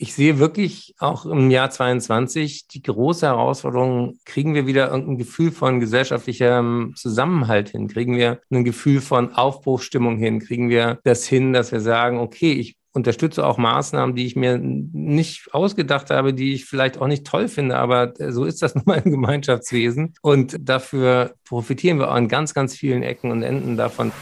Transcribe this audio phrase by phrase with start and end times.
[0.00, 5.50] ich sehe wirklich auch im Jahr 22 die große Herausforderung, kriegen wir wieder irgendein Gefühl
[5.50, 7.88] von gesellschaftlichem Zusammenhalt hin?
[7.88, 10.38] Kriegen wir ein Gefühl von Aufbruchsstimmung hin?
[10.38, 14.58] Kriegen wir das hin, dass wir sagen, okay, ich unterstütze auch Maßnahmen, die ich mir
[14.58, 18.84] nicht ausgedacht habe, die ich vielleicht auch nicht toll finde, aber so ist das nun
[18.86, 20.14] mal im Gemeinschaftswesen.
[20.22, 24.12] Und dafür profitieren wir auch an ganz, ganz vielen Ecken und Enden davon.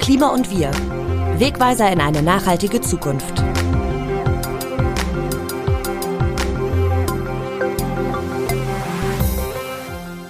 [0.00, 0.70] Klima und wir.
[1.38, 3.51] Wegweiser in eine nachhaltige Zukunft.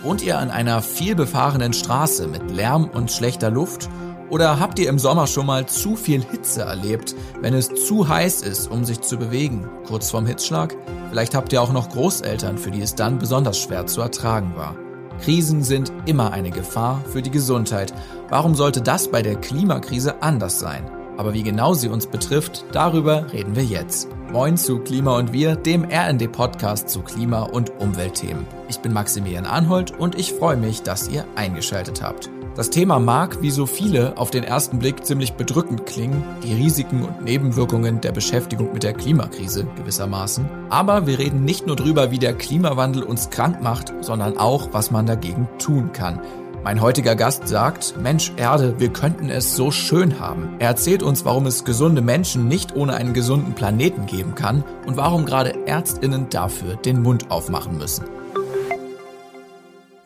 [0.03, 3.89] Wohnt ihr an einer vielbefahrenen Straße mit Lärm und schlechter Luft?
[4.31, 8.43] Oder habt ihr im Sommer schon mal zu viel Hitze erlebt, wenn es zu heiß
[8.43, 10.75] ist, um sich zu bewegen, kurz vorm Hitzschlag?
[11.11, 14.75] Vielleicht habt ihr auch noch Großeltern, für die es dann besonders schwer zu ertragen war.
[15.21, 17.95] Krisen sind immer eine Gefahr für die Gesundheit.
[18.29, 20.91] Warum sollte das bei der Klimakrise anders sein?
[21.17, 24.09] Aber wie genau sie uns betrifft, darüber reden wir jetzt.
[24.33, 28.47] Moin zu Klima und Wir, dem RND-Podcast zu Klima- und Umweltthemen.
[28.69, 32.31] Ich bin Maximilian Arnhold und ich freue mich, dass ihr eingeschaltet habt.
[32.55, 37.03] Das Thema mag, wie so viele, auf den ersten Blick ziemlich bedrückend klingen, die Risiken
[37.03, 40.47] und Nebenwirkungen der Beschäftigung mit der Klimakrise gewissermaßen.
[40.69, 44.91] Aber wir reden nicht nur drüber, wie der Klimawandel uns krank macht, sondern auch, was
[44.91, 46.21] man dagegen tun kann.
[46.65, 50.55] Mein heutiger Gast sagt, Mensch Erde, wir könnten es so schön haben.
[50.61, 54.97] Er erzählt uns, warum es gesunde Menschen nicht ohne einen gesunden Planeten geben kann und
[54.97, 58.05] warum gerade Ärztinnen dafür den Mund aufmachen müssen.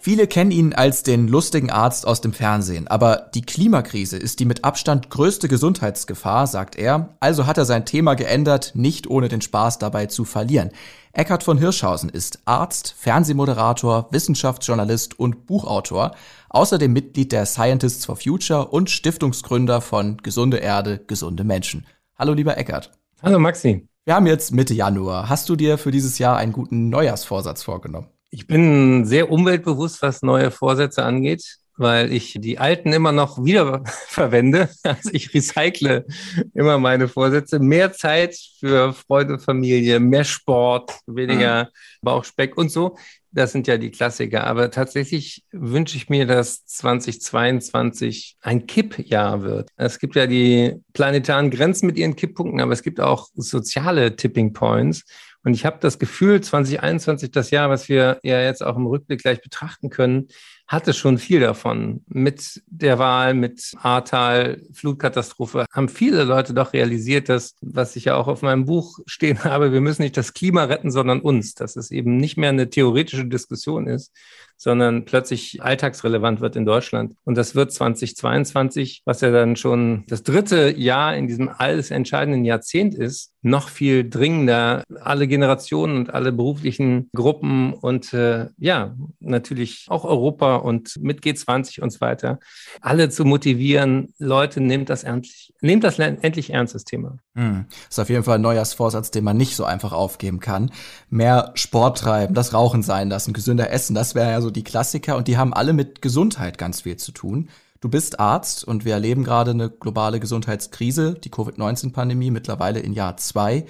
[0.07, 4.45] Viele kennen ihn als den lustigen Arzt aus dem Fernsehen, aber die Klimakrise ist die
[4.45, 9.41] mit Abstand größte Gesundheitsgefahr, sagt er, also hat er sein Thema geändert, nicht ohne den
[9.41, 10.71] Spaß dabei zu verlieren.
[11.13, 16.15] Eckhard von Hirschhausen ist Arzt, Fernsehmoderator, Wissenschaftsjournalist und Buchautor,
[16.51, 21.85] außerdem Mitglied der Scientists for Future und Stiftungsgründer von Gesunde Erde, gesunde Menschen.
[22.17, 22.93] Hallo lieber Eckhard.
[23.25, 23.89] Hallo Maxi.
[24.05, 25.29] Wir haben jetzt Mitte Januar.
[25.29, 28.07] Hast du dir für dieses Jahr einen guten Neujahrsvorsatz vorgenommen?
[28.37, 33.83] Ich bin sehr umweltbewusst, was neue Vorsätze angeht, weil ich die alten immer noch wieder
[34.09, 34.69] verwende.
[34.83, 36.05] Also ich recycle
[36.53, 37.61] immer meine Vorsätze.
[37.61, 41.69] Mehr Zeit für Freunde, Familie, mehr Sport, weniger mhm.
[42.03, 42.99] Bauchspeck und so.
[43.33, 44.45] Das sind ja die Klassiker.
[44.45, 49.71] Aber tatsächlich wünsche ich mir, dass 2022 ein Kippjahr wird.
[49.77, 54.53] Es gibt ja die planetaren Grenzen mit ihren Kipppunkten, aber es gibt auch soziale Tipping
[54.53, 55.05] Points.
[55.47, 59.23] Und ich habe das Gefühl, 2021, das Jahr, was wir ja jetzt auch im Rückblick
[59.23, 60.27] gleich betrachten können,
[60.67, 62.03] hatte schon viel davon.
[62.09, 68.17] Mit der Wahl, mit Ahrtal, Flutkatastrophe, haben viele Leute doch realisiert, dass, was ich ja
[68.17, 71.77] auch auf meinem Buch stehen habe, wir müssen nicht das Klima retten, sondern uns, dass
[71.77, 74.13] es eben nicht mehr eine theoretische Diskussion ist,
[74.57, 77.15] sondern plötzlich alltagsrelevant wird in Deutschland.
[77.25, 82.45] Und das wird 2022, was ja dann schon das dritte Jahr in diesem alles entscheidenden
[82.45, 84.83] Jahrzehnt ist, noch viel dringender.
[85.01, 91.81] Alle Generationen und alle beruflichen Gruppen und äh, ja, natürlich auch Europa und mit G20
[91.81, 92.41] und so weiter,
[92.81, 97.19] alle zu motivieren, Leute, nehmt das ernst, nehmt das endlich ernst, das Thema.
[97.35, 97.67] Hm.
[97.89, 100.73] Ist auf jeden Fall ein Neujahrsvorsatz, den man nicht so einfach aufgeben kann.
[101.09, 105.17] Mehr Sport treiben, das Rauchen sein lassen, gesünder essen, das wäre ja so die Klassiker
[105.17, 107.49] und die haben alle mit Gesundheit ganz viel zu tun.
[107.81, 113.17] Du bist Arzt und wir erleben gerade eine globale Gesundheitskrise, die Covid-19-Pandemie, mittlerweile in Jahr
[113.17, 113.67] zwei.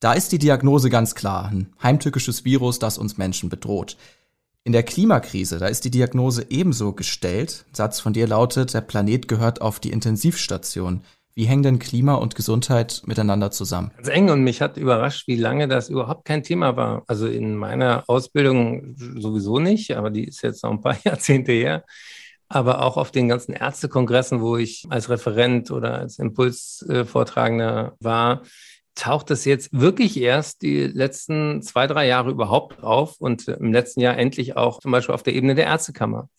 [0.00, 3.96] Da ist die Diagnose ganz klar, ein heimtückisches Virus, das uns Menschen bedroht.
[4.64, 7.64] In der Klimakrise, da ist die Diagnose ebenso gestellt.
[7.70, 11.02] Ein Satz von dir lautet, der Planet gehört auf die Intensivstation.
[11.38, 13.90] Wie hängen denn Klima und Gesundheit miteinander zusammen?
[13.96, 17.04] Ganz eng und mich hat überrascht, wie lange das überhaupt kein Thema war.
[17.08, 21.84] Also in meiner Ausbildung sowieso nicht, aber die ist jetzt noch ein paar Jahrzehnte her.
[22.48, 28.40] Aber auch auf den ganzen Ärztekongressen, wo ich als Referent oder als Impulsvortragender war,
[28.94, 34.00] taucht es jetzt wirklich erst die letzten zwei, drei Jahre überhaupt auf und im letzten
[34.00, 36.30] Jahr endlich auch zum Beispiel auf der Ebene der Ärztekammer.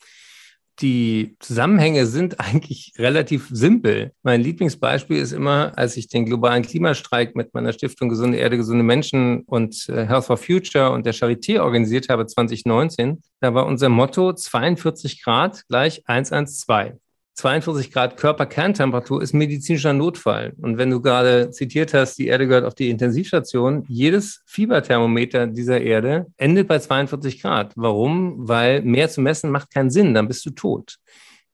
[0.79, 4.11] Die Zusammenhänge sind eigentlich relativ simpel.
[4.23, 8.83] Mein Lieblingsbeispiel ist immer, als ich den globalen Klimastreik mit meiner Stiftung Gesunde Erde, gesunde
[8.83, 13.21] Menschen und äh, Health for Future und der Charité organisiert habe 2019.
[13.39, 16.95] Da war unser Motto 42 Grad gleich 112.
[17.37, 20.53] 42 Grad Körperkerntemperatur ist medizinischer Notfall.
[20.59, 25.79] Und wenn du gerade zitiert hast, die Erde gehört auf die Intensivstation, jedes Fieberthermometer dieser
[25.79, 27.73] Erde endet bei 42 Grad.
[27.75, 28.47] Warum?
[28.47, 30.97] Weil mehr zu messen macht keinen Sinn, dann bist du tot.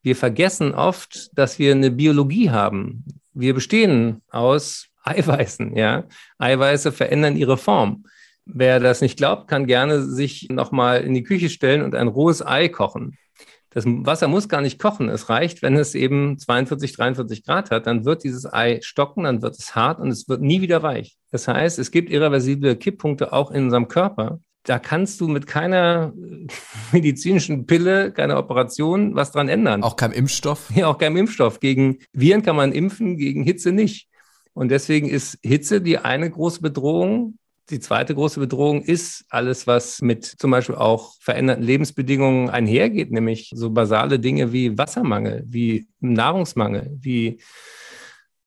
[0.01, 3.03] Wir vergessen oft, dass wir eine Biologie haben.
[3.33, 6.06] Wir bestehen aus Eiweißen, ja.
[6.38, 8.06] Eiweiße verändern ihre Form.
[8.45, 12.45] Wer das nicht glaubt, kann gerne sich nochmal in die Küche stellen und ein rohes
[12.45, 13.18] Ei kochen
[13.73, 15.09] Das Wasser muss gar nicht kochen.
[15.09, 19.41] Es reicht, wenn es eben 42, 43 Grad hat, dann wird dieses Ei stocken, dann
[19.41, 21.17] wird es hart und es wird nie wieder weich.
[21.31, 24.39] Das heißt, es gibt irreversible Kipppunkte auch in unserem Körper.
[24.63, 26.13] Da kannst du mit keiner
[26.91, 29.81] medizinischen Pille, keiner Operation was dran ändern.
[29.83, 30.69] Auch kein Impfstoff?
[30.75, 31.59] Ja, auch kein Impfstoff.
[31.59, 34.07] Gegen Viren kann man impfen, gegen Hitze nicht.
[34.53, 37.39] Und deswegen ist Hitze die eine große Bedrohung.
[37.69, 43.51] Die zweite große Bedrohung ist alles, was mit zum Beispiel auch veränderten Lebensbedingungen einhergeht, nämlich
[43.56, 47.39] so basale Dinge wie Wassermangel, wie Nahrungsmangel, wie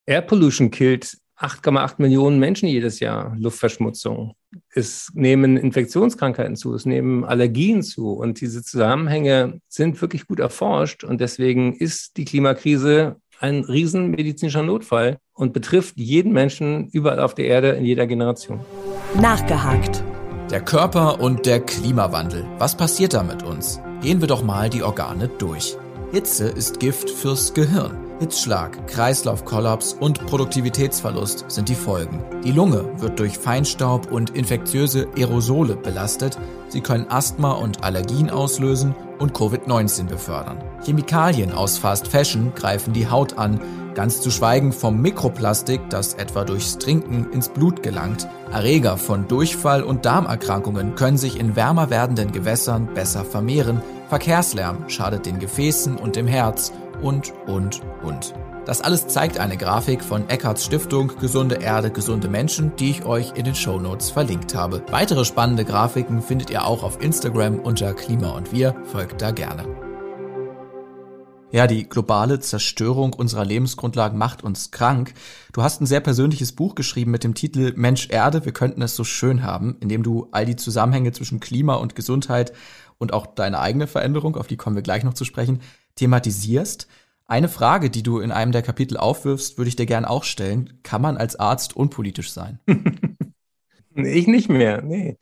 [0.05, 4.35] Air Pollution killt 8,8 Millionen Menschen jedes Jahr, Luftverschmutzung.
[4.71, 11.05] Es nehmen Infektionskrankheiten zu, es nehmen Allergien zu und diese Zusammenhänge sind wirklich gut erforscht
[11.05, 17.47] und deswegen ist die Klimakrise ein riesenmedizinischer Notfall und betrifft jeden Menschen überall auf der
[17.47, 18.61] Erde in jeder Generation.
[19.21, 20.05] Nachgehakt.
[20.51, 22.47] Der Körper und der Klimawandel.
[22.59, 23.81] Was passiert da mit uns?
[24.03, 25.79] Gehen wir doch mal die Organe durch.
[26.13, 27.97] Hitze ist Gift fürs Gehirn.
[28.19, 32.23] Hitzschlag, Kreislaufkollaps und Produktivitätsverlust sind die Folgen.
[32.45, 36.39] Die Lunge wird durch Feinstaub und infektiöse Aerosole belastet.
[36.69, 40.63] Sie können Asthma und Allergien auslösen und Covid-19 befördern.
[40.85, 43.61] Chemikalien aus Fast Fashion greifen die Haut an,
[43.97, 48.29] ganz zu schweigen vom Mikroplastik, das etwa durchs Trinken ins Blut gelangt.
[48.53, 53.83] Erreger von Durchfall und Darmerkrankungen können sich in wärmer werdenden Gewässern besser vermehren.
[54.09, 56.73] Verkehrslärm schadet den Gefäßen und dem Herz
[57.03, 58.35] und, und, und.
[58.67, 63.33] Das alles zeigt eine Grafik von Eckharts Stiftung Gesunde Erde, gesunde Menschen, die ich euch
[63.35, 64.83] in den Show Notes verlinkt habe.
[64.91, 68.75] Weitere spannende Grafiken findet ihr auch auf Instagram unter Klima und wir.
[68.85, 69.86] Folgt da gerne.
[71.53, 75.15] Ja, die globale Zerstörung unserer Lebensgrundlagen macht uns krank.
[75.53, 78.97] Du hast ein sehr persönliches Buch geschrieben mit dem Titel Mensch Erde, wir könnten es
[78.97, 82.53] so schön haben, in dem du all die Zusammenhänge zwischen Klima und Gesundheit
[82.99, 85.61] und auch deine eigene Veränderung, auf die kommen wir gleich noch zu sprechen,
[85.95, 86.89] thematisierst.
[87.27, 90.81] Eine Frage, die du in einem der Kapitel aufwirfst, würde ich dir gern auch stellen.
[90.83, 92.59] Kann man als Arzt unpolitisch sein?
[93.95, 95.17] ich nicht mehr, nee.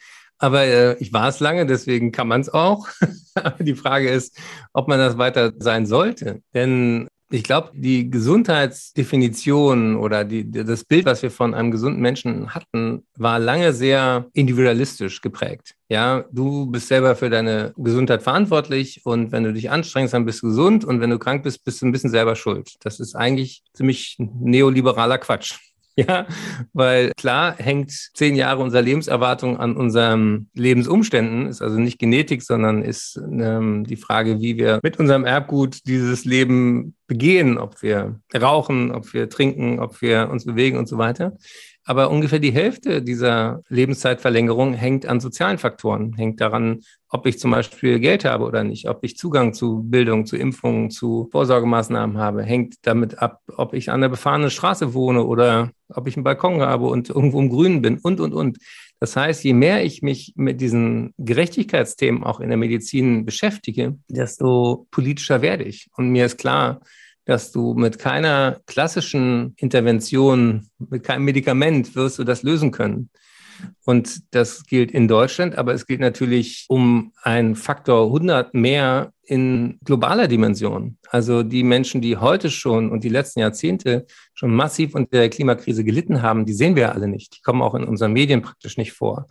[0.44, 2.86] Aber äh, ich war es lange, deswegen kann man es auch.
[3.34, 4.38] Aber die Frage ist,
[4.74, 6.42] ob man das weiter sein sollte.
[6.52, 12.54] Denn ich glaube, die Gesundheitsdefinition oder die, das Bild, was wir von einem gesunden Menschen
[12.54, 15.76] hatten, war lange sehr individualistisch geprägt.
[15.88, 20.42] Ja, du bist selber für deine Gesundheit verantwortlich und wenn du dich anstrengst, dann bist
[20.42, 22.74] du gesund und wenn du krank bist, bist du ein bisschen selber schuld.
[22.80, 25.54] Das ist eigentlich ziemlich neoliberaler Quatsch.
[26.08, 26.26] Ja,
[26.72, 32.82] weil klar hängt zehn Jahre unserer Lebenserwartung an unseren Lebensumständen, ist also nicht Genetik, sondern
[32.82, 38.90] ist ähm, die Frage, wie wir mit unserem Erbgut dieses Leben begehen, ob wir rauchen,
[38.90, 41.36] ob wir trinken, ob wir uns bewegen und so weiter.
[41.86, 47.50] Aber ungefähr die Hälfte dieser Lebenszeitverlängerung hängt an sozialen Faktoren, hängt daran, ob ich zum
[47.50, 52.42] Beispiel Geld habe oder nicht, ob ich Zugang zu Bildung, zu Impfungen, zu Vorsorgemaßnahmen habe,
[52.42, 56.62] hängt damit ab, ob ich an der befahrenen Straße wohne oder ob ich einen Balkon
[56.62, 58.58] habe und irgendwo im Grünen bin und, und, und.
[58.98, 64.86] Das heißt, je mehr ich mich mit diesen Gerechtigkeitsthemen auch in der Medizin beschäftige, desto
[64.90, 65.90] politischer werde ich.
[65.96, 66.80] Und mir ist klar,
[67.24, 73.10] dass du mit keiner klassischen Intervention, mit keinem Medikament wirst du das lösen können.
[73.84, 79.78] Und das gilt in Deutschland, aber es gilt natürlich um einen Faktor 100 mehr in
[79.84, 80.98] globaler Dimension.
[81.08, 85.84] Also die Menschen, die heute schon und die letzten Jahrzehnte schon massiv unter der Klimakrise
[85.84, 87.36] gelitten haben, die sehen wir alle nicht.
[87.36, 89.26] Die kommen auch in unseren Medien praktisch nicht vor.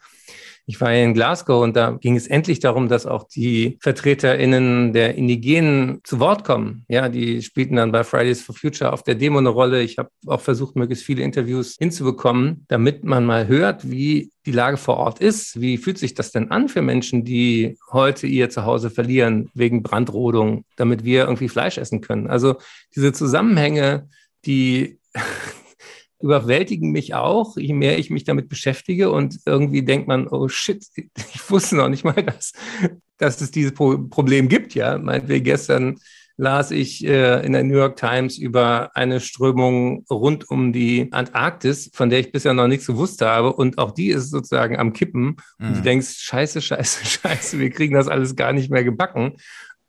[0.66, 4.94] Ich war ja in Glasgow und da ging es endlich darum, dass auch die VertreterInnen
[4.94, 6.86] der Indigenen zu Wort kommen.
[6.88, 9.82] Ja, die spielten dann bei Fridays for Future auf der Demo eine Rolle.
[9.82, 14.78] Ich habe auch versucht, möglichst viele Interviews hinzubekommen, damit man mal hört, wie die Lage
[14.78, 15.60] vor Ort ist.
[15.60, 20.64] Wie fühlt sich das denn an für Menschen, die heute ihr Zuhause verlieren wegen Brandrodung,
[20.78, 22.28] damit wir irgendwie Fleisch essen können?
[22.28, 22.56] Also
[22.96, 24.08] diese Zusammenhänge,
[24.46, 25.00] die
[26.24, 30.86] überwältigen mich auch, je mehr ich mich damit beschäftige und irgendwie denkt man, oh shit,
[30.96, 32.54] ich wusste noch nicht mal, dass,
[33.18, 34.74] dass es dieses Problem gibt.
[34.74, 35.98] Ja, meinetwegen gestern
[36.38, 41.92] las ich äh, in der New York Times über eine Strömung rund um die Antarktis,
[41.94, 43.54] von der ich bisher noch nichts gewusst habe.
[43.54, 45.36] Und auch die ist sozusagen am Kippen.
[45.60, 45.68] Mhm.
[45.68, 49.36] Und du denkst, scheiße, scheiße, scheiße, wir kriegen das alles gar nicht mehr gebacken.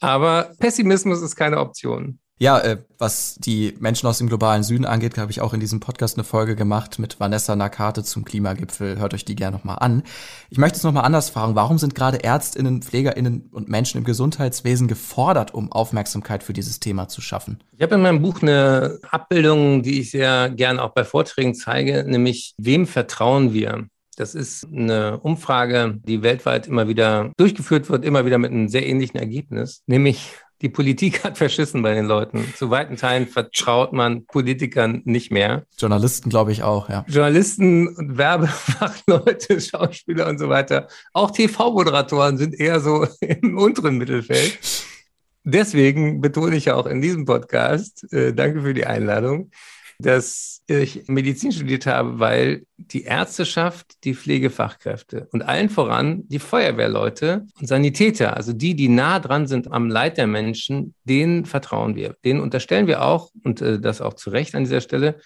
[0.00, 2.18] Aber Pessimismus ist keine Option.
[2.36, 5.78] Ja, äh, was die Menschen aus dem globalen Süden angeht, habe ich auch in diesem
[5.78, 8.98] Podcast eine Folge gemacht mit Vanessa Nakate zum Klimagipfel.
[8.98, 10.02] Hört euch die gerne nochmal an.
[10.50, 11.54] Ich möchte es nochmal anders fragen.
[11.54, 17.06] Warum sind gerade Ärztinnen, Pflegerinnen und Menschen im Gesundheitswesen gefordert, um Aufmerksamkeit für dieses Thema
[17.06, 17.62] zu schaffen?
[17.76, 22.04] Ich habe in meinem Buch eine Abbildung, die ich sehr gerne auch bei Vorträgen zeige,
[22.04, 23.86] nämlich wem vertrauen wir?
[24.16, 28.86] Das ist eine Umfrage, die weltweit immer wieder durchgeführt wird, immer wieder mit einem sehr
[28.86, 32.52] ähnlichen Ergebnis, nämlich Die Politik hat verschissen bei den Leuten.
[32.56, 35.66] Zu weiten Teilen vertraut man Politikern nicht mehr.
[35.76, 37.04] Journalisten, glaube ich, auch, ja.
[37.08, 40.88] Journalisten, Werbefachleute, Schauspieler und so weiter.
[41.12, 44.58] Auch TV-Moderatoren sind eher so im unteren Mittelfeld.
[45.42, 49.50] Deswegen betone ich ja auch in diesem Podcast, äh, danke für die Einladung,
[49.98, 57.46] dass ich Medizin studiert habe, weil die Ärzteschaft, die Pflegefachkräfte und allen voran die Feuerwehrleute
[57.60, 62.16] und Sanitäter, also die, die nah dran sind am Leid der Menschen, denen vertrauen wir.
[62.24, 65.18] Denen unterstellen wir auch, und äh, das auch zu Recht an dieser Stelle,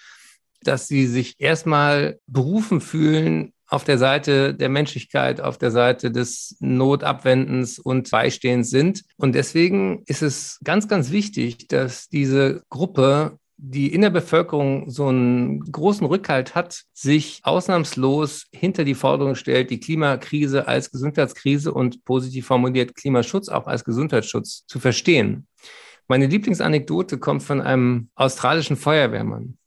[0.61, 6.57] dass sie sich erstmal berufen fühlen, auf der Seite der Menschlichkeit, auf der Seite des
[6.59, 9.03] Notabwendens und Beistehens sind.
[9.15, 15.07] Und deswegen ist es ganz, ganz wichtig, dass diese Gruppe die in der Bevölkerung so
[15.07, 22.05] einen großen Rückhalt hat, sich ausnahmslos hinter die Forderung stellt, die Klimakrise als Gesundheitskrise und
[22.05, 25.45] positiv formuliert Klimaschutz auch als Gesundheitsschutz zu verstehen.
[26.07, 29.57] Meine Lieblingsanekdote kommt von einem australischen Feuerwehrmann.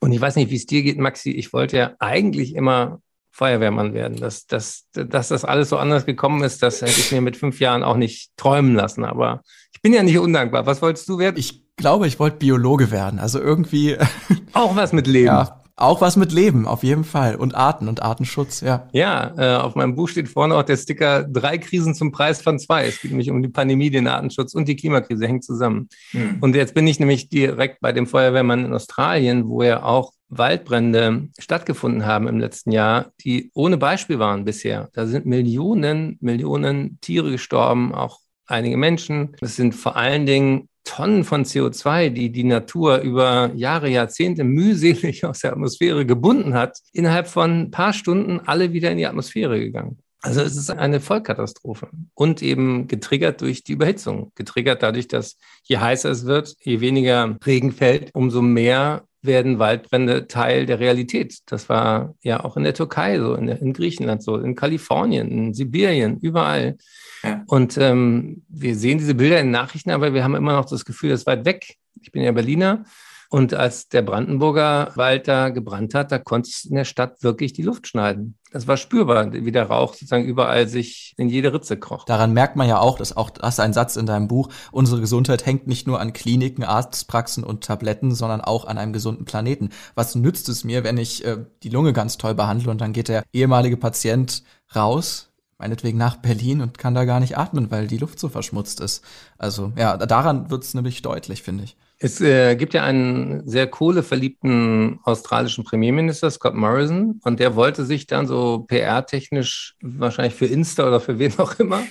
[0.00, 1.30] Und ich weiß nicht, wie es dir geht, Maxi.
[1.30, 3.00] Ich wollte ja eigentlich immer
[3.30, 4.16] Feuerwehrmann werden.
[4.16, 7.60] Dass, dass, dass das alles so anders gekommen ist, das hätte ich mir mit fünf
[7.60, 9.04] Jahren auch nicht träumen lassen.
[9.04, 10.66] Aber ich bin ja nicht undankbar.
[10.66, 11.36] Was wolltest du werden?
[11.38, 13.18] Ich glaube, ich wollte Biologe werden.
[13.18, 13.96] Also irgendwie.
[14.52, 15.26] Auch was mit Leben.
[15.26, 17.36] Ja, auch was mit Leben, auf jeden Fall.
[17.36, 18.88] Und Arten und Artenschutz, ja.
[18.92, 22.58] Ja, äh, auf meinem Buch steht vorne auch der Sticker drei Krisen zum Preis von
[22.58, 22.86] zwei.
[22.86, 25.90] Es geht nämlich um die Pandemie, den Artenschutz und die Klimakrise hängt zusammen.
[26.14, 26.38] Mhm.
[26.40, 31.28] Und jetzt bin ich nämlich direkt bei dem Feuerwehrmann in Australien, wo er auch Waldbrände
[31.38, 34.88] stattgefunden haben im letzten Jahr, die ohne Beispiel waren bisher.
[34.94, 39.36] Da sind Millionen, Millionen Tiere gestorben, auch einige Menschen.
[39.42, 45.26] Es sind vor allen Dingen Tonnen von CO2, die die Natur über Jahre, Jahrzehnte mühselig
[45.26, 49.58] aus der Atmosphäre gebunden hat, innerhalb von ein paar Stunden alle wieder in die Atmosphäre
[49.58, 49.98] gegangen.
[50.22, 55.76] Also es ist eine Vollkatastrophe und eben getriggert durch die Überhitzung, getriggert dadurch, dass je
[55.78, 61.38] heißer es wird, je weniger Regen fällt, umso mehr werden Waldbrände Teil der Realität.
[61.46, 65.54] Das war ja auch in der Türkei so, in, in Griechenland so, in Kalifornien, in
[65.54, 66.76] Sibirien, überall.
[67.22, 67.42] Ja.
[67.46, 71.10] Und ähm, wir sehen diese Bilder in Nachrichten, aber wir haben immer noch das Gefühl,
[71.10, 71.76] das ist weit weg.
[72.00, 72.84] Ich bin ja Berliner.
[73.30, 77.52] Und als der Brandenburger Wald da gebrannt hat, da konnte es in der Stadt wirklich
[77.52, 78.38] die Luft schneiden.
[78.52, 82.04] Das war spürbar, wie der Rauch sozusagen überall sich in jede Ritze kroch.
[82.04, 85.44] Daran merkt man ja auch, dass auch das ein Satz in deinem Buch, unsere Gesundheit
[85.44, 89.70] hängt nicht nur an Kliniken, Arztpraxen und Tabletten, sondern auch an einem gesunden Planeten.
[89.94, 93.08] Was nützt es mir, wenn ich äh, die Lunge ganz toll behandle und dann geht
[93.08, 97.98] der ehemalige Patient raus, meinetwegen nach Berlin und kann da gar nicht atmen, weil die
[97.98, 99.02] Luft so verschmutzt ist.
[99.38, 101.76] Also ja, daran wird es nämlich deutlich, finde ich.
[101.98, 108.06] Es äh, gibt ja einen sehr kohleverliebten australischen Premierminister, Scott Morrison, und der wollte sich
[108.06, 111.82] dann so PR-technisch, wahrscheinlich für Insta oder für wen auch immer,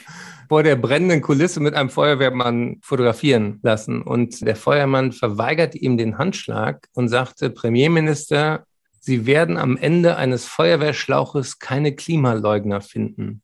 [0.47, 4.03] vor der brennenden Kulisse mit einem Feuerwehrmann fotografieren lassen.
[4.03, 8.65] Und der Feuermann verweigerte ihm den Handschlag und sagte, Premierminister,
[8.99, 13.43] Sie werden am Ende eines Feuerwehrschlauches keine Klimaleugner finden.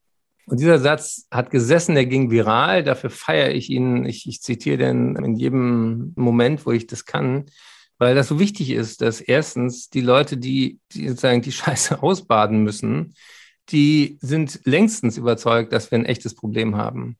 [0.51, 2.84] Und dieser Satz hat gesessen, der ging viral.
[2.84, 4.03] Dafür feiere ich ihn.
[4.03, 7.46] Ich, ich zitiere den in jedem Moment, wo ich das kann,
[7.98, 12.63] weil das so wichtig ist, dass erstens die Leute, die, die sozusagen die Scheiße ausbaden
[12.63, 13.15] müssen,
[13.70, 17.15] die sind längstens überzeugt, dass wir ein echtes Problem haben.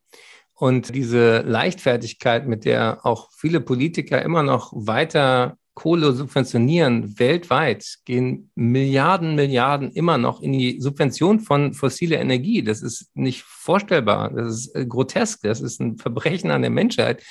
[0.54, 8.52] Und diese Leichtfertigkeit, mit der auch viele Politiker immer noch weiter Kohle subventionieren weltweit, gehen
[8.54, 12.62] Milliarden, Milliarden immer noch in die Subvention von fossiler Energie.
[12.62, 14.30] Das ist nicht vorstellbar.
[14.30, 15.42] Das ist äh, grotesk.
[15.42, 17.24] Das ist ein Verbrechen an der Menschheit.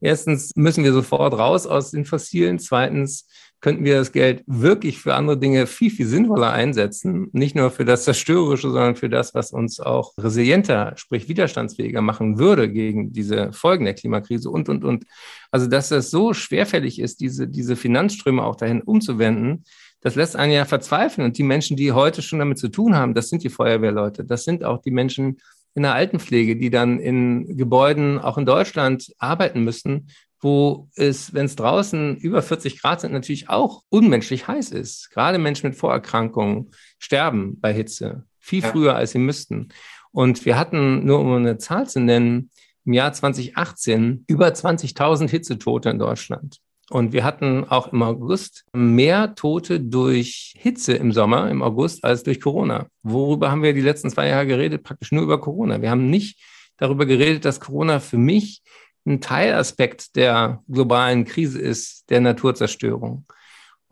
[0.00, 2.58] Erstens müssen wir sofort raus aus den Fossilen.
[2.58, 3.26] Zweitens
[3.60, 7.28] könnten wir das Geld wirklich für andere Dinge viel, viel sinnvoller einsetzen.
[7.32, 12.38] Nicht nur für das Zerstörerische, sondern für das, was uns auch resilienter, sprich widerstandsfähiger machen
[12.38, 15.04] würde gegen diese Folgen der Klimakrise und, und, und.
[15.50, 19.64] Also, dass das so schwerfällig ist, diese, diese Finanzströme auch dahin umzuwenden,
[20.00, 21.26] das lässt einen ja verzweifeln.
[21.26, 24.24] Und die Menschen, die heute schon damit zu tun haben, das sind die Feuerwehrleute.
[24.24, 25.36] Das sind auch die Menschen,
[25.74, 30.08] in der Altenpflege, die dann in Gebäuden auch in Deutschland arbeiten müssen,
[30.40, 35.10] wo es, wenn es draußen über 40 Grad sind, natürlich auch unmenschlich heiß ist.
[35.10, 38.68] Gerade Menschen mit Vorerkrankungen sterben bei Hitze viel ja.
[38.68, 39.68] früher, als sie müssten.
[40.12, 42.50] Und wir hatten, nur um eine Zahl zu nennen,
[42.84, 46.58] im Jahr 2018 über 20.000 Hitzetote in Deutschland.
[46.90, 52.24] Und wir hatten auch im August mehr Tote durch Hitze im Sommer, im August, als
[52.24, 52.88] durch Corona.
[53.04, 54.82] Worüber haben wir die letzten zwei Jahre geredet?
[54.82, 55.80] Praktisch nur über Corona.
[55.80, 56.40] Wir haben nicht
[56.78, 58.62] darüber geredet, dass Corona für mich
[59.06, 63.24] ein Teilaspekt der globalen Krise ist, der Naturzerstörung.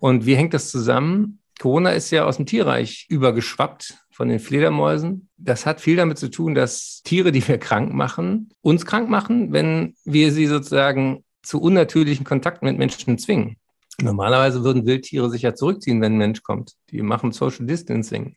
[0.01, 1.39] Und wie hängt das zusammen?
[1.61, 5.29] Corona ist ja aus dem Tierreich übergeschwappt von den Fledermäusen.
[5.37, 9.53] Das hat viel damit zu tun, dass Tiere, die wir krank machen, uns krank machen,
[9.53, 13.57] wenn wir sie sozusagen zu unnatürlichen Kontakten mit Menschen zwingen.
[14.01, 16.75] Normalerweise würden Wildtiere sich ja zurückziehen, wenn ein Mensch kommt.
[16.91, 18.37] Die machen Social Distancing.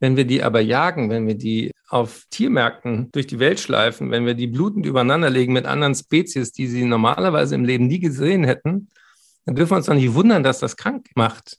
[0.00, 4.26] Wenn wir die aber jagen, wenn wir die auf Tiermärkten durch die Welt schleifen, wenn
[4.26, 8.44] wir die blutend übereinander legen mit anderen Spezies, die sie normalerweise im Leben nie gesehen
[8.44, 8.88] hätten,
[9.44, 11.58] dann dürfen wir uns doch nicht wundern, dass das krank macht.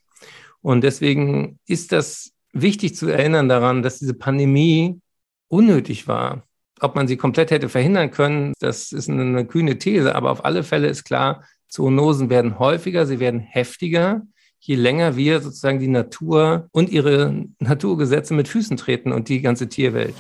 [0.62, 5.00] Und deswegen ist das wichtig zu erinnern daran, dass diese Pandemie
[5.48, 6.44] unnötig war.
[6.82, 10.63] Ob man sie komplett hätte verhindern können, das ist eine kühne These, aber auf alle
[10.63, 14.24] Fälle ist klar, Zoonosen werden häufiger, sie werden heftiger,
[14.60, 19.70] je länger wir sozusagen die Natur und ihre Naturgesetze mit Füßen treten und die ganze
[19.70, 20.15] Tierwelt.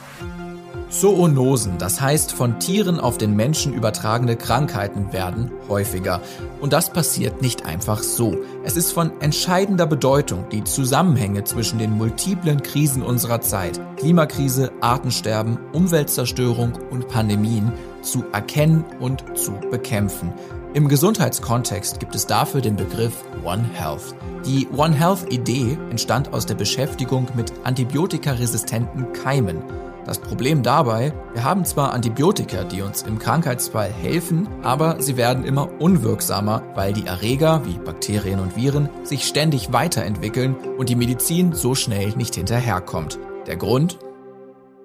[0.99, 6.21] Zoonosen, das heißt von Tieren auf den Menschen übertragene Krankheiten werden häufiger.
[6.61, 8.37] Und das passiert nicht einfach so.
[8.63, 15.57] Es ist von entscheidender Bedeutung, die Zusammenhänge zwischen den multiplen Krisen unserer Zeit, Klimakrise, Artensterben,
[15.73, 20.31] Umweltzerstörung und Pandemien, zu erkennen und zu bekämpfen.
[20.73, 24.15] Im Gesundheitskontext gibt es dafür den Begriff One Health.
[24.45, 29.57] Die One Health Idee entstand aus der Beschäftigung mit antibiotikaresistenten Keimen.
[30.05, 35.43] Das Problem dabei, wir haben zwar Antibiotika, die uns im Krankheitsfall helfen, aber sie werden
[35.43, 41.53] immer unwirksamer, weil die Erreger wie Bakterien und Viren sich ständig weiterentwickeln und die Medizin
[41.53, 43.17] so schnell nicht hinterherkommt.
[43.47, 43.97] Der Grund?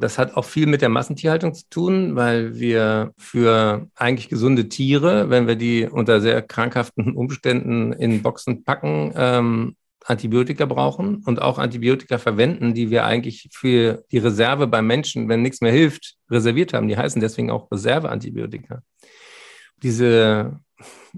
[0.00, 5.28] Das hat auch viel mit der Massentierhaltung zu tun, weil wir für eigentlich gesunde Tiere,
[5.28, 11.58] wenn wir die unter sehr krankhaften Umständen in Boxen packen, ähm, Antibiotika brauchen und auch
[11.58, 16.72] Antibiotika verwenden, die wir eigentlich für die Reserve beim Menschen, wenn nichts mehr hilft, reserviert
[16.72, 16.88] haben.
[16.88, 18.82] Die heißen deswegen auch Reserveantibiotika.
[19.82, 20.60] Diese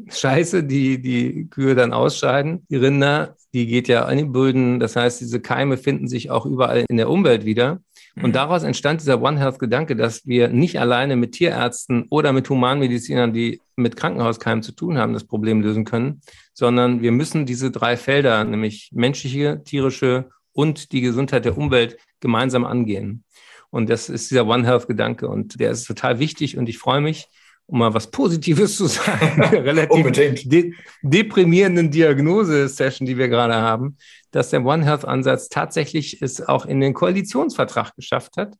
[0.08, 4.80] Scheiße, die die Kühe dann ausscheiden, die Rinder, die geht ja an die Böden.
[4.80, 7.80] Das heißt, diese Keime finden sich auch überall in der Umwelt wieder.
[8.16, 8.32] Und mhm.
[8.32, 13.32] daraus entstand dieser One Health Gedanke, dass wir nicht alleine mit Tierärzten oder mit Humanmedizinern,
[13.32, 16.21] die mit Krankenhauskeimen zu tun haben, das Problem lösen können,
[16.52, 22.64] sondern wir müssen diese drei Felder, nämlich menschliche, tierische und die Gesundheit der Umwelt gemeinsam
[22.64, 23.25] angehen.
[23.71, 27.00] Und das ist dieser One Health Gedanke und der ist total wichtig und ich freue
[27.00, 27.28] mich,
[27.67, 30.13] um mal was Positives zu sagen, relativ
[30.45, 33.97] de deprimierenden Diagnose-Session, die wir gerade haben,
[34.30, 38.56] dass der One Health-Ansatz tatsächlich es auch in den Koalitionsvertrag geschafft hat.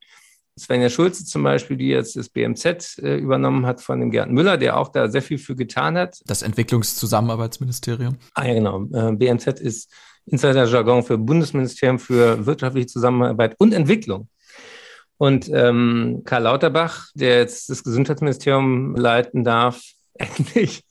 [0.59, 4.59] Svenja Schulze zum Beispiel, die jetzt das BMZ äh, übernommen hat von dem Gerd Müller,
[4.59, 6.21] der auch da sehr viel für getan hat.
[6.27, 8.19] Das Entwicklungszusammenarbeitsministerium.
[8.35, 8.85] Ah ja, genau.
[8.93, 9.91] Äh, BMZ ist
[10.27, 14.29] Insider-Jargon für Bundesministerium für wirtschaftliche Zusammenarbeit und Entwicklung.
[15.17, 19.81] Und ähm, Karl Lauterbach, der jetzt das Gesundheitsministerium leiten darf,
[20.15, 20.85] endlich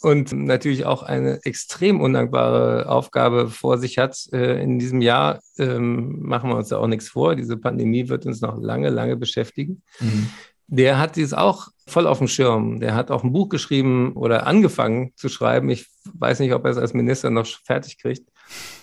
[0.00, 4.18] und natürlich auch eine extrem undankbare Aufgabe vor sich hat.
[4.32, 7.36] Äh, in diesem Jahr ähm, machen wir uns da auch nichts vor.
[7.36, 9.82] Diese Pandemie wird uns noch lange, lange beschäftigen.
[10.00, 10.28] Mhm.
[10.66, 12.80] Der hat dies auch voll auf dem Schirm.
[12.80, 15.68] Der hat auch ein Buch geschrieben oder angefangen zu schreiben.
[15.68, 18.28] Ich weiß nicht, ob er es als Minister noch fertig kriegt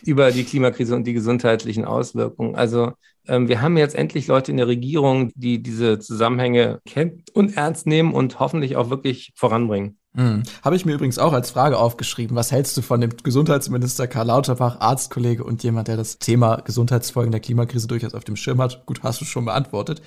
[0.03, 2.55] über die Klimakrise und die gesundheitlichen Auswirkungen.
[2.55, 2.93] Also
[3.27, 7.87] ähm, wir haben jetzt endlich Leute in der Regierung, die diese Zusammenhänge kennen und ernst
[7.87, 9.97] nehmen und hoffentlich auch wirklich voranbringen.
[10.15, 10.43] Hm.
[10.61, 12.35] Habe ich mir übrigens auch als Frage aufgeschrieben.
[12.35, 17.31] Was hältst du von dem Gesundheitsminister Karl Lauterbach, Arztkollege und jemand, der das Thema Gesundheitsfolgen
[17.31, 18.85] der Klimakrise durchaus auf dem Schirm hat?
[18.85, 20.01] Gut, hast du schon beantwortet.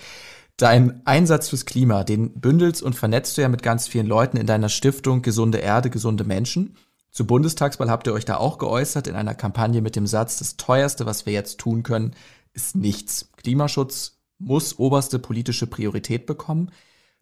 [0.56, 4.46] Dein Einsatz fürs Klima, den bündelst und vernetzt du ja mit ganz vielen Leuten in
[4.46, 6.76] deiner Stiftung Gesunde Erde, gesunde Menschen.
[7.14, 10.56] Zur Bundestagswahl habt ihr euch da auch geäußert in einer Kampagne mit dem Satz, das
[10.56, 12.16] teuerste, was wir jetzt tun können,
[12.52, 13.30] ist nichts.
[13.36, 16.72] Klimaschutz muss oberste politische Priorität bekommen.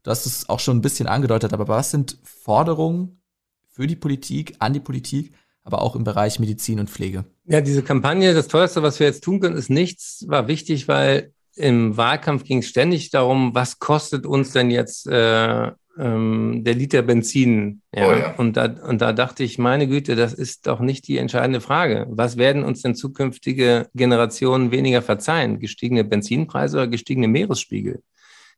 [0.02, 3.20] Du hast es auch schon ein bisschen angedeutet, aber was sind Forderungen
[3.68, 7.26] für die Politik, an die Politik, aber auch im Bereich Medizin und Pflege?
[7.44, 11.35] Ja, diese Kampagne, das teuerste, was wir jetzt tun können, ist nichts, war wichtig, weil
[11.55, 17.02] im Wahlkampf ging es ständig darum, was kostet uns denn jetzt äh, ähm, der Liter
[17.02, 17.83] Benzin.
[17.94, 18.09] Ja.
[18.09, 18.35] Oh ja.
[18.37, 22.07] Und, da, und da dachte ich, meine Güte, das ist doch nicht die entscheidende Frage.
[22.09, 25.59] Was werden uns denn zukünftige Generationen weniger verzeihen?
[25.59, 28.02] Gestiegene Benzinpreise oder gestiegene Meeresspiegel?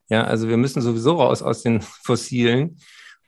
[0.08, 2.78] Ja, also wir müssen sowieso raus aus den Fossilen.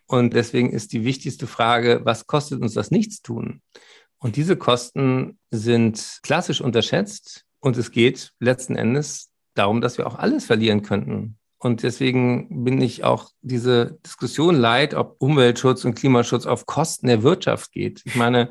[0.07, 3.61] Und deswegen ist die wichtigste Frage, was kostet uns das Nichtstun?
[4.19, 7.45] Und diese Kosten sind klassisch unterschätzt.
[7.59, 11.39] Und es geht letzten Endes darum, dass wir auch alles verlieren könnten.
[11.59, 17.23] Und deswegen bin ich auch diese Diskussion leid, ob Umweltschutz und Klimaschutz auf Kosten der
[17.23, 18.03] Wirtschaft geht.
[18.05, 18.51] Ich meine,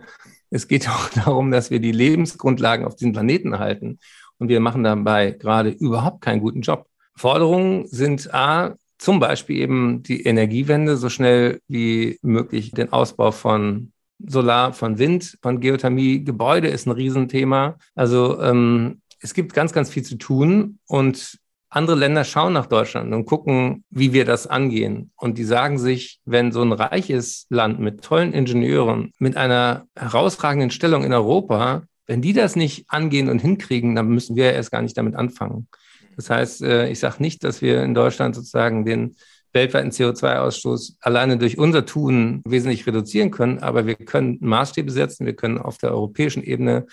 [0.50, 4.00] es geht auch darum, dass wir die Lebensgrundlagen auf diesem Planeten erhalten.
[4.38, 6.88] Und wir machen dabei gerade überhaupt keinen guten Job.
[7.16, 13.92] Forderungen sind A, zum Beispiel eben die Energiewende, so schnell wie möglich den Ausbau von
[14.20, 16.24] Solar, von Wind, von Geothermie.
[16.24, 17.78] Gebäude ist ein Riesenthema.
[17.94, 21.38] Also ähm, es gibt ganz, ganz viel zu tun und
[21.76, 25.12] andere Länder schauen nach Deutschland und gucken, wie wir das angehen.
[25.18, 30.72] Und die sagen sich, wenn so ein reiches Land mit tollen Ingenieuren, mit einer herausragenden
[30.72, 34.82] Stellung in Europa, wenn die das nicht angehen und hinkriegen, dann müssen wir erst gar
[34.82, 35.68] nicht damit anfangen.
[36.16, 39.16] Das heißt, äh, ich sage nicht, dass wir in Deutschland sozusagen den
[39.52, 45.36] weltweiten CO2-Ausstoß alleine durch unser Tun wesentlich reduzieren können, aber wir können Maßstäbe setzen, wir
[45.36, 46.86] können auf der europäischen Ebene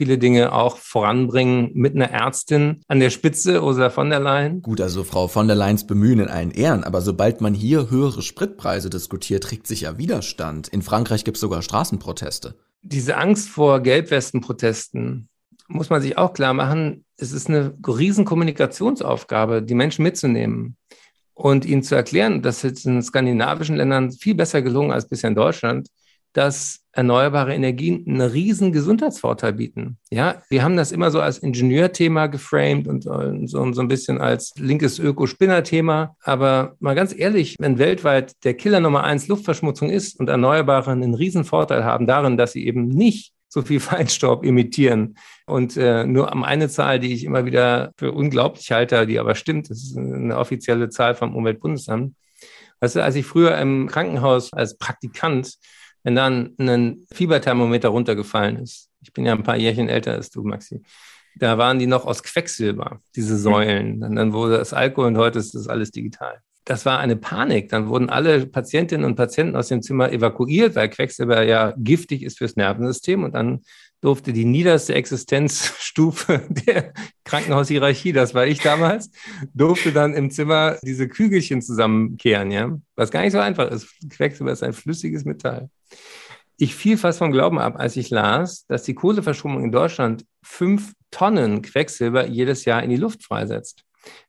[0.00, 4.62] viele Dinge auch voranbringen mit einer Ärztin an der Spitze, Ursula von der Leyen.
[4.62, 8.22] Gut, also Frau von der Leyen's Bemühen in allen Ehren, aber sobald man hier höhere
[8.22, 10.68] Spritpreise diskutiert, trägt sich ja Widerstand.
[10.68, 12.54] In Frankreich gibt es sogar Straßenproteste.
[12.80, 15.28] Diese Angst vor Gelbwestenprotesten
[15.68, 20.78] muss man sich auch klar machen, es ist eine riesen Kommunikationsaufgabe, die Menschen mitzunehmen
[21.34, 25.36] und ihnen zu erklären, dass es in skandinavischen Ländern viel besser gelungen als bisher in
[25.36, 25.88] Deutschland,
[26.32, 29.98] dass erneuerbare Energien einen riesen Gesundheitsvorteil bieten.
[30.10, 34.52] Ja, wir haben das immer so als Ingenieurthema geframed und so, so ein bisschen als
[34.56, 36.16] linkes Öko-Spinner-Thema.
[36.22, 41.14] Aber mal ganz ehrlich, wenn weltweit der Killer Nummer eins Luftverschmutzung ist und Erneuerbare einen
[41.14, 45.16] riesen Vorteil haben darin, dass sie eben nicht so viel Feinstaub emittieren.
[45.46, 49.34] Und äh, nur am eine Zahl, die ich immer wieder für unglaublich halte, die aber
[49.34, 52.14] stimmt, das ist eine offizielle Zahl vom Umweltbundesamt.
[52.80, 55.58] Weißt du, als ich früher im Krankenhaus als Praktikant
[56.02, 60.42] wenn dann ein Fieberthermometer runtergefallen ist, ich bin ja ein paar Jährchen älter als du,
[60.42, 60.82] Maxi,
[61.36, 64.02] da waren die noch aus Quecksilber, diese Säulen.
[64.02, 66.42] Und dann wurde das Alkohol und heute ist das alles digital.
[66.64, 67.70] Das war eine Panik.
[67.70, 72.38] Dann wurden alle Patientinnen und Patienten aus dem Zimmer evakuiert, weil Quecksilber ja giftig ist
[72.38, 73.24] fürs Nervensystem.
[73.24, 73.62] Und dann
[74.00, 76.92] durfte die niederste Existenzstufe der
[77.24, 79.10] Krankenhaushierarchie, das war ich damals,
[79.54, 82.78] durfte dann im Zimmer diese Kügelchen zusammenkehren, ja.
[82.96, 83.88] Was gar nicht so einfach ist.
[84.08, 85.70] Quecksilber ist ein flüssiges Metall.
[86.56, 90.92] Ich fiel fast vom Glauben ab, als ich las, dass die Kohleverstromung in Deutschland fünf
[91.10, 93.84] Tonnen Quecksilber jedes Jahr in die Luft freisetzt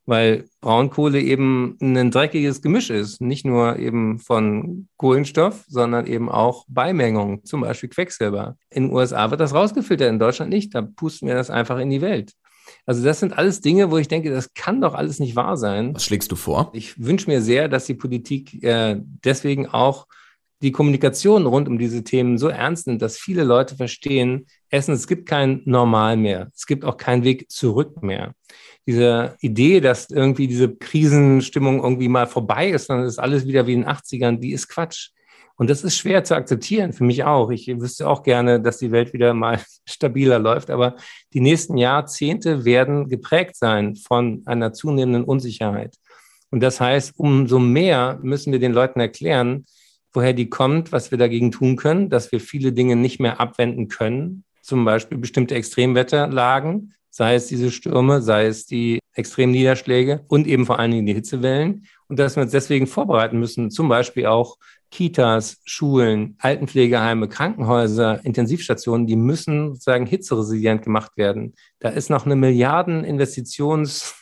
[0.05, 6.65] weil Braunkohle eben ein dreckiges Gemisch ist, nicht nur eben von Kohlenstoff, sondern eben auch
[6.67, 8.57] Beimengung, zum Beispiel Quecksilber.
[8.69, 11.89] In den USA wird das rausgefiltert, in Deutschland nicht, da pusten wir das einfach in
[11.89, 12.33] die Welt.
[12.85, 15.93] Also das sind alles Dinge, wo ich denke, das kann doch alles nicht wahr sein.
[15.93, 16.71] Was schlägst du vor?
[16.73, 20.07] Ich wünsche mir sehr, dass die Politik äh, deswegen auch
[20.61, 25.07] die Kommunikation rund um diese Themen so ernst nimmt, dass viele Leute verstehen, Essen, es
[25.07, 26.49] gibt kein Normal mehr.
[26.55, 28.33] Es gibt auch keinen Weg zurück mehr.
[28.85, 33.73] Diese Idee, dass irgendwie diese Krisenstimmung irgendwie mal vorbei ist, dann ist alles wieder wie
[33.73, 35.09] in den 80ern, die ist Quatsch.
[35.55, 37.51] Und das ist schwer zu akzeptieren, für mich auch.
[37.51, 40.69] Ich wüsste auch gerne, dass die Welt wieder mal stabiler läuft.
[40.69, 40.95] Aber
[41.33, 45.95] die nächsten Jahrzehnte werden geprägt sein von einer zunehmenden Unsicherheit.
[46.49, 49.65] Und das heißt, umso mehr müssen wir den Leuten erklären,
[50.13, 53.87] woher die kommt, was wir dagegen tun können, dass wir viele Dinge nicht mehr abwenden
[53.87, 60.47] können, zum Beispiel bestimmte Extremwetterlagen, sei es diese Stürme, sei es die extremen Niederschläge und
[60.47, 61.85] eben vor allen Dingen die Hitzewellen.
[62.07, 64.57] Und dass wir uns deswegen vorbereiten müssen, zum Beispiel auch
[64.91, 71.53] Kitas, Schulen, Altenpflegeheime, Krankenhäuser, Intensivstationen, die müssen sozusagen hitzeresilient gemacht werden.
[71.79, 74.20] Da ist noch eine Milliardeninvestitions-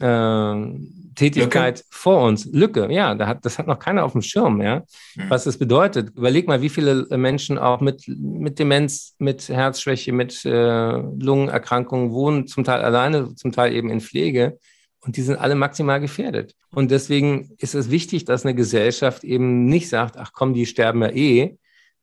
[0.00, 1.88] äh, Tätigkeit Lücke?
[1.90, 2.46] vor uns.
[2.46, 4.84] Lücke, ja, da hat, das hat noch keiner auf dem Schirm, ja,
[5.16, 5.28] mhm.
[5.28, 6.10] was das bedeutet.
[6.16, 12.46] Überleg mal, wie viele Menschen auch mit, mit Demenz, mit Herzschwäche, mit äh, Lungenerkrankungen wohnen,
[12.46, 14.58] zum Teil alleine, zum Teil eben in Pflege.
[15.02, 16.54] Und die sind alle maximal gefährdet.
[16.72, 21.00] Und deswegen ist es wichtig, dass eine Gesellschaft eben nicht sagt, ach komm, die sterben
[21.02, 21.58] ja eh,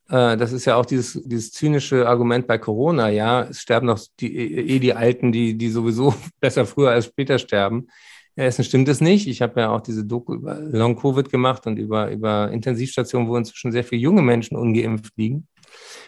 [0.10, 4.00] äh, das ist ja auch dieses, dieses zynische Argument bei Corona, ja, es sterben noch
[4.20, 7.88] die, eh die Alten, die, die sowieso besser früher als später sterben.
[8.36, 9.28] Ja, stimmt es nicht.
[9.28, 13.72] Ich habe ja auch diese Doku über Long-Covid gemacht und über, über Intensivstationen, wo inzwischen
[13.72, 15.48] sehr viele junge Menschen ungeimpft liegen.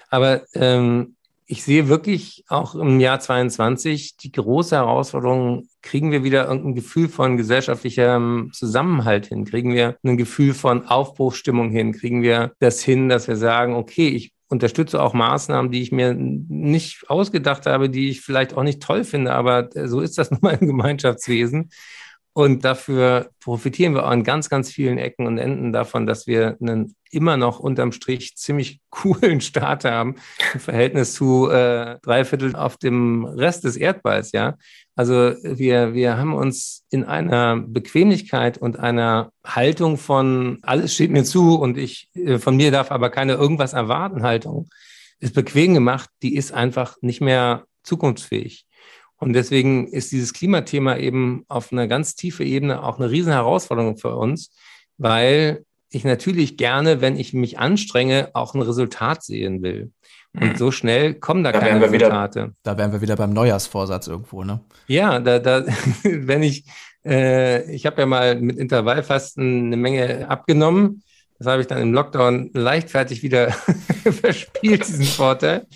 [0.10, 1.16] Aber ähm,
[1.52, 7.10] ich sehe wirklich auch im Jahr 22 die große Herausforderung, kriegen wir wieder irgendein Gefühl
[7.10, 9.46] von gesellschaftlichem Zusammenhalt hin?
[9.46, 11.94] Kriegen wir ein Gefühl von Aufbruchsstimmung hin?
[11.94, 16.14] Kriegen wir das hin, dass wir sagen, okay, ich unterstütze auch Maßnahmen, die ich mir
[16.14, 20.42] nicht ausgedacht habe, die ich vielleicht auch nicht toll finde, aber so ist das nun
[20.44, 21.72] mal im Gemeinschaftswesen.
[22.34, 26.58] Und dafür profitieren wir auch an ganz, ganz vielen Ecken und Enden davon, dass wir
[26.62, 30.16] einen immer noch unterm Strich ziemlich coolen Staat haben
[30.54, 34.58] im Verhältnis zu äh, drei Viertel auf dem Rest des Erdballs, ja.
[34.96, 41.24] Also wir, wir haben uns in einer Bequemlichkeit und einer Haltung von alles steht mir
[41.24, 44.70] zu und ich äh, von mir darf aber keine irgendwas erwarten Haltung
[45.20, 48.66] ist bequem gemacht, die ist einfach nicht mehr zukunftsfähig.
[49.20, 53.98] Und deswegen ist dieses Klimathema eben auf einer ganz tiefe Ebene auch eine riesen Herausforderung
[53.98, 54.52] für uns,
[54.98, 59.92] weil ich natürlich gerne, wenn ich mich anstrenge, auch ein Resultat sehen will.
[60.40, 62.54] Und so schnell kommen da, Da keine wir wieder- Resultate.
[62.64, 64.60] Da wären wir wieder beim Neujahrsvorsatz irgendwo, ne?
[64.88, 65.66] Ja, da, da,
[66.04, 66.66] wenn ich,
[67.04, 71.02] äh, ich habe ja mal mit Intervallfasten eine Menge abgenommen.
[71.40, 73.52] Das habe ich dann im Lockdown leichtfertig wieder
[74.04, 75.68] verspielt, diesen Vorteil.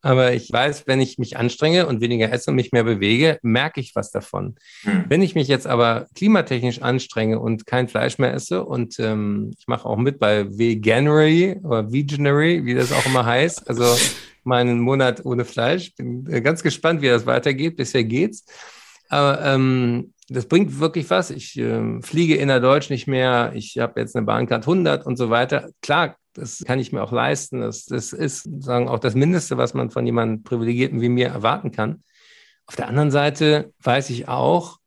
[0.00, 3.80] Aber ich weiß, wenn ich mich anstrenge und weniger esse und mich mehr bewege, merke
[3.80, 4.56] ich was davon.
[4.82, 5.04] Hm.
[5.08, 9.66] Wenn ich mich jetzt aber klimatechnisch anstrenge und kein Fleisch mehr esse und ähm, ich
[9.66, 13.84] mache auch mit bei Veganuary oder Veganuary, wie das auch immer heißt, also
[14.44, 15.94] meinen Monat ohne Fleisch.
[15.96, 17.76] Bin äh, ganz gespannt, wie das weitergeht.
[17.76, 18.46] Bisher geht's.
[19.10, 21.30] Aber ähm, das bringt wirklich was.
[21.30, 23.52] Ich ähm, fliege innerdeutsch nicht mehr.
[23.54, 25.70] Ich habe jetzt eine Bahncard 100 und so weiter.
[25.82, 27.60] Klar, das kann ich mir auch leisten.
[27.60, 31.72] Das, das ist sagen auch das Mindeste, was man von jemandem Privilegierten wie mir erwarten
[31.72, 32.02] kann.
[32.66, 34.78] Auf der anderen Seite weiß ich auch,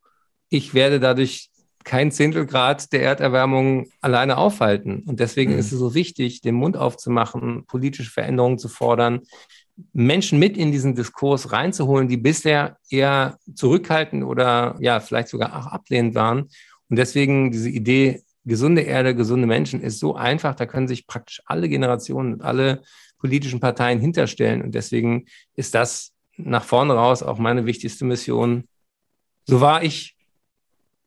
[0.50, 1.50] ich werde dadurch
[1.84, 5.04] kein Zehntelgrad der Erderwärmung alleine aufhalten.
[5.06, 5.60] Und deswegen Mhm.
[5.60, 9.22] ist es so wichtig, den Mund aufzumachen, politische Veränderungen zu fordern,
[9.92, 15.68] Menschen mit in diesen Diskurs reinzuholen, die bisher eher zurückhaltend oder ja, vielleicht sogar auch
[15.68, 16.50] ablehnend waren.
[16.90, 21.42] Und deswegen diese Idee, gesunde Erde, gesunde Menschen ist so einfach, da können sich praktisch
[21.46, 22.84] alle Generationen und alle
[23.18, 24.62] politischen Parteien hinterstellen.
[24.62, 28.68] Und deswegen ist das nach vorne raus auch meine wichtigste Mission.
[29.46, 30.16] So war ich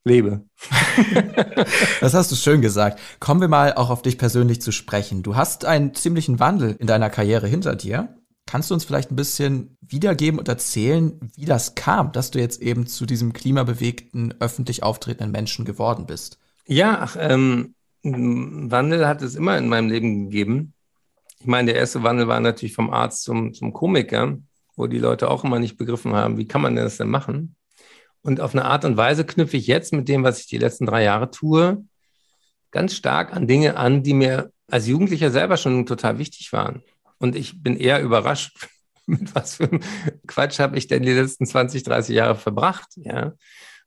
[0.05, 0.44] lebe.
[2.00, 3.00] Das hast du schön gesagt.
[3.20, 5.22] Kommen wir mal auch auf dich persönlich zu sprechen.
[5.22, 8.15] Du hast einen ziemlichen Wandel in deiner Karriere hinter dir.
[8.46, 12.62] Kannst du uns vielleicht ein bisschen wiedergeben und erzählen, wie das kam, dass du jetzt
[12.62, 16.38] eben zu diesem klimabewegten, öffentlich auftretenden Menschen geworden bist?
[16.66, 20.74] Ja, ach, ähm, Wandel hat es immer in meinem Leben gegeben.
[21.40, 24.38] Ich meine, der erste Wandel war natürlich vom Arzt zum, zum Komiker,
[24.76, 27.56] wo die Leute auch immer nicht begriffen haben, wie kann man denn das denn machen?
[28.22, 30.87] Und auf eine Art und Weise knüpfe ich jetzt mit dem, was ich die letzten
[30.87, 31.85] drei Jahre tue,
[32.70, 36.82] ganz stark an Dinge an, die mir als Jugendlicher selber schon total wichtig waren.
[37.18, 38.68] Und ich bin eher überrascht,
[39.07, 39.81] mit was für einem
[40.26, 42.88] Quatsch habe ich denn die letzten 20, 30 Jahre verbracht.
[42.96, 43.35] Ja.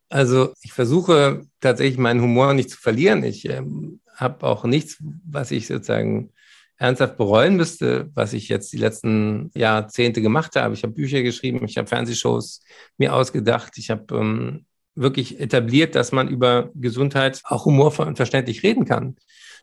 [0.09, 3.23] Also ich versuche tatsächlich meinen Humor nicht zu verlieren.
[3.23, 6.31] Ich ähm, habe auch nichts, was ich sozusagen
[6.77, 10.73] ernsthaft bereuen müsste, was ich jetzt die letzten Jahrzehnte gemacht habe.
[10.73, 12.61] Ich habe Bücher geschrieben, ich habe Fernsehshows
[12.97, 14.65] mir ausgedacht, ich habe ähm,
[14.95, 19.17] wirklich etabliert, dass man über Gesundheit auch humorvoll und verständlich reden kann.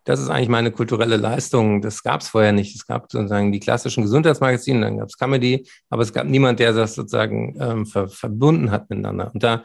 [0.07, 1.83] Das ist eigentlich meine kulturelle Leistung.
[1.83, 2.75] Das gab es vorher nicht.
[2.77, 6.73] Es gab sozusagen die klassischen Gesundheitsmagazine, dann gab es Comedy, aber es gab niemand, der
[6.73, 9.31] das sozusagen ähm, ver verbunden hat miteinander.
[9.35, 9.65] Und da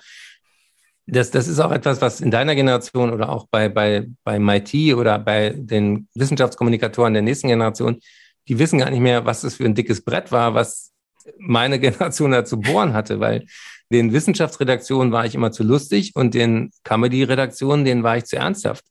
[1.08, 4.96] das, das ist auch etwas, was in deiner Generation oder auch bei, bei, bei MIT
[4.96, 8.00] oder bei den Wissenschaftskommunikatoren der nächsten Generation,
[8.48, 10.92] die wissen gar nicht mehr, was das für ein dickes Brett war, was
[11.38, 13.46] meine Generation da zu bohren hatte, weil
[13.92, 18.86] den Wissenschaftsredaktionen war ich immer zu lustig und den Comedy-Redaktionen, denen war ich zu ernsthaft.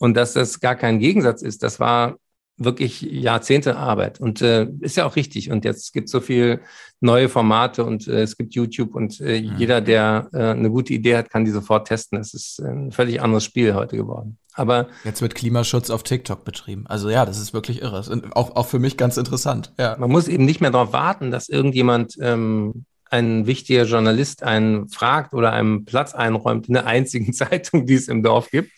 [0.00, 2.16] Und dass das gar kein Gegensatz ist, das war
[2.56, 5.50] wirklich Jahrzehnte Arbeit und äh, ist ja auch richtig.
[5.50, 6.60] Und jetzt gibt es so viel
[7.00, 9.56] neue Formate und äh, es gibt YouTube und äh, mhm.
[9.56, 12.18] jeder, der äh, eine gute Idee hat, kann die sofort testen.
[12.18, 14.38] Es ist ein völlig anderes Spiel heute geworden.
[14.54, 16.86] Aber jetzt wird Klimaschutz auf TikTok betrieben.
[16.86, 18.04] Also ja, das ist wirklich irre.
[18.10, 19.72] Und auch, auch für mich ganz interessant.
[19.78, 19.96] Ja.
[19.98, 25.34] Man muss eben nicht mehr darauf warten, dass irgendjemand ähm, ein wichtiger Journalist einen fragt
[25.34, 28.70] oder einem Platz einräumt in der einzigen Zeitung, die es im Dorf gibt,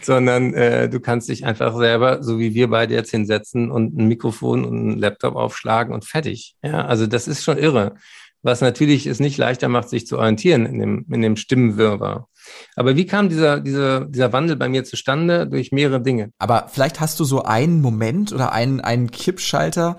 [0.00, 4.06] sondern äh, du kannst dich einfach selber, so wie wir beide jetzt hinsetzen und ein
[4.06, 6.54] Mikrofon und einen Laptop aufschlagen und fertig.
[6.62, 7.94] Ja, also das ist schon irre.
[8.42, 12.28] Was natürlich es nicht leichter macht, sich zu orientieren in dem, in dem Stimmenwirrwarr.
[12.76, 15.46] Aber wie kam dieser, dieser, dieser Wandel bei mir zustande?
[15.46, 16.30] Durch mehrere Dinge.
[16.38, 19.96] Aber vielleicht hast du so einen Moment oder einen, einen Kippschalter,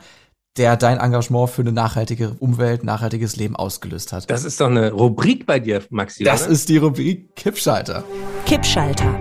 [0.58, 4.30] der dein Engagement für eine nachhaltige Umwelt, nachhaltiges Leben ausgelöst hat.
[4.30, 6.24] Das ist doch eine Rubrik bei dir, Maxi.
[6.24, 6.52] Das oder?
[6.52, 8.04] ist die Rubrik Kippschalter.
[8.46, 9.20] Kippschalter.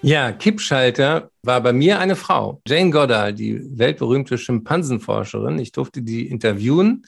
[0.00, 5.58] Ja, Kippschalter war bei mir eine Frau, Jane Goddard, die weltberühmte Schimpansenforscherin.
[5.58, 7.04] Ich durfte die interviewen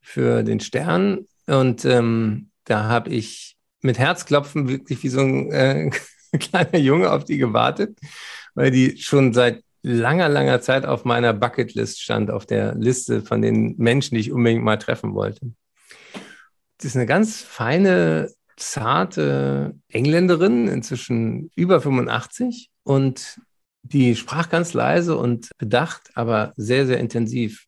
[0.00, 5.90] für den Stern und ähm, da habe ich mit Herzklopfen wirklich wie so ein äh,
[6.38, 7.98] kleiner Junge auf die gewartet,
[8.54, 13.42] weil die schon seit langer, langer Zeit auf meiner Bucketlist stand, auf der Liste von
[13.42, 15.52] den Menschen, die ich unbedingt mal treffen wollte.
[16.78, 23.40] Das ist eine ganz feine, zarte Engländerin, inzwischen über 85 und
[23.82, 27.66] die sprach ganz leise und bedacht, aber sehr, sehr intensiv.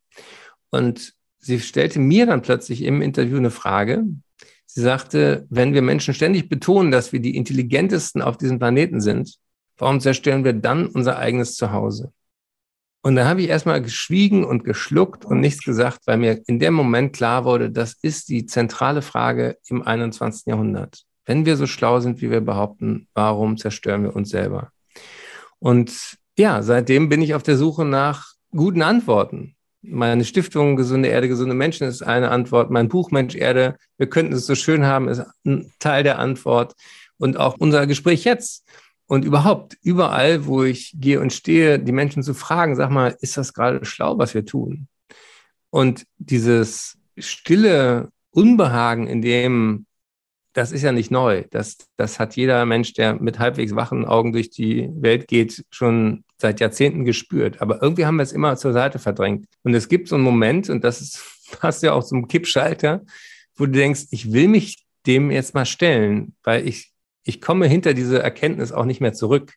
[0.70, 4.04] Und sie stellte mir dann plötzlich im Interview eine Frage.
[4.66, 9.36] Sie sagte, wenn wir Menschen ständig betonen, dass wir die intelligentesten auf diesem Planeten sind,
[9.80, 12.12] warum zerstören wir dann unser eigenes Zuhause?
[13.02, 16.74] Und da habe ich erstmal geschwiegen und geschluckt und nichts gesagt, weil mir in dem
[16.74, 20.46] Moment klar wurde, das ist die zentrale Frage im 21.
[20.46, 21.04] Jahrhundert.
[21.24, 24.70] Wenn wir so schlau sind, wie wir behaupten, warum zerstören wir uns selber?
[25.58, 29.56] Und ja, seitdem bin ich auf der Suche nach guten Antworten.
[29.82, 32.70] Meine Stiftung Gesunde Erde, gesunde Menschen ist eine Antwort.
[32.70, 36.74] Mein Buch Mensch Erde, wir könnten es so schön haben, ist ein Teil der Antwort.
[37.16, 38.66] Und auch unser Gespräch jetzt
[39.10, 43.36] und überhaupt überall, wo ich gehe und stehe, die Menschen zu fragen, sag mal, ist
[43.36, 44.86] das gerade schlau, was wir tun?
[45.70, 49.86] Und dieses stille Unbehagen, in dem
[50.52, 51.44] das ist ja nicht neu.
[51.50, 56.22] Das, das hat jeder Mensch, der mit halbwegs wachen Augen durch die Welt geht, schon
[56.38, 57.60] seit Jahrzehnten gespürt.
[57.60, 59.46] Aber irgendwie haben wir es immer zur Seite verdrängt.
[59.64, 61.20] Und es gibt so einen Moment, und das ist,
[61.60, 63.02] passt ja auch zum Kippschalter,
[63.56, 66.89] wo du denkst, ich will mich dem jetzt mal stellen, weil ich,
[67.24, 69.54] ich komme hinter diese Erkenntnis auch nicht mehr zurück.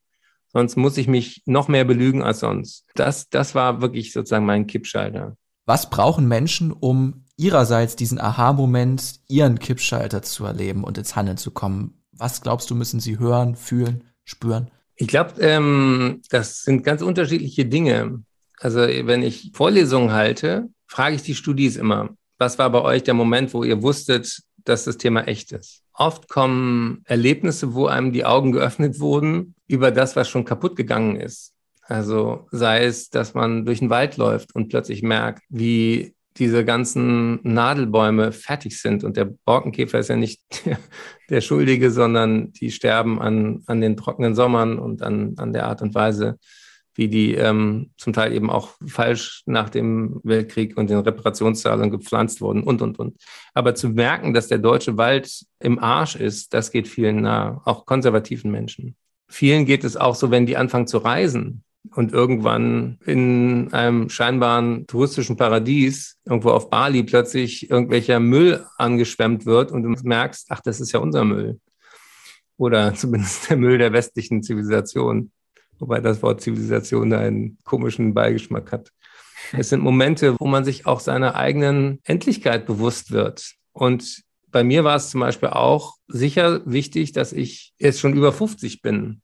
[0.51, 2.85] Sonst muss ich mich noch mehr belügen als sonst.
[2.95, 5.35] Das, das war wirklich sozusagen mein Kippschalter.
[5.65, 11.51] Was brauchen Menschen, um ihrerseits diesen Aha-Moment, ihren Kippschalter zu erleben und ins Handeln zu
[11.51, 12.03] kommen?
[12.11, 14.69] Was glaubst du, müssen sie hören, fühlen, spüren?
[14.95, 18.23] Ich glaube, ähm, das sind ganz unterschiedliche Dinge.
[18.59, 23.13] Also wenn ich Vorlesungen halte, frage ich die Studis immer, was war bei euch der
[23.13, 25.81] Moment, wo ihr wusstet, dass das Thema echt ist?
[25.93, 31.15] Oft kommen Erlebnisse, wo einem die Augen geöffnet wurden über das, was schon kaputt gegangen
[31.15, 31.53] ist.
[31.81, 37.39] Also sei es, dass man durch den Wald läuft und plötzlich merkt, wie diese ganzen
[37.43, 39.03] Nadelbäume fertig sind.
[39.03, 40.41] Und der Borkenkäfer ist ja nicht
[41.29, 45.81] der, Schuldige, sondern die sterben an, an den trockenen Sommern und an, an der Art
[45.81, 46.39] und Weise,
[46.95, 52.41] wie die ähm, zum Teil eben auch falsch nach dem Weltkrieg und den Reparationszahlungen gepflanzt
[52.41, 53.17] wurden und, und, und.
[53.53, 57.85] Aber zu merken, dass der deutsche Wald im Arsch ist, das geht vielen nah, auch
[57.85, 58.95] konservativen Menschen.
[59.27, 64.87] Vielen geht es auch so, wenn die anfangen zu reisen und irgendwann in einem scheinbaren
[64.87, 70.79] touristischen Paradies, irgendwo auf Bali, plötzlich irgendwelcher Müll angeschwemmt wird und du merkst, ach, das
[70.79, 71.59] ist ja unser Müll.
[72.57, 75.31] Oder zumindest der Müll der westlichen Zivilisation.
[75.79, 78.91] Wobei das Wort Zivilisation einen komischen Beigeschmack hat.
[79.51, 83.53] Es sind Momente, wo man sich auch seiner eigenen Endlichkeit bewusst wird.
[83.73, 88.31] Und bei mir war es zum Beispiel auch sicher wichtig, dass ich jetzt schon über
[88.31, 89.21] 50 bin.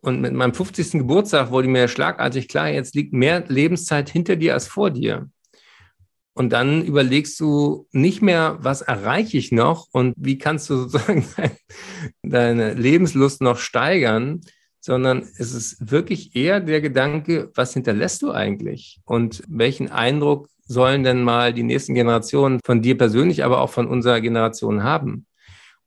[0.00, 0.92] Und mit meinem 50.
[0.92, 5.30] Geburtstag wurde mir schlagartig klar, jetzt liegt mehr Lebenszeit hinter dir als vor dir.
[6.34, 11.24] Und dann überlegst du nicht mehr, was erreiche ich noch und wie kannst du sozusagen
[12.22, 14.40] deine Lebenslust noch steigern,
[14.82, 21.04] sondern es ist wirklich eher der Gedanke, was hinterlässt du eigentlich und welchen Eindruck sollen
[21.04, 25.26] denn mal die nächsten Generationen von dir persönlich, aber auch von unserer Generation haben?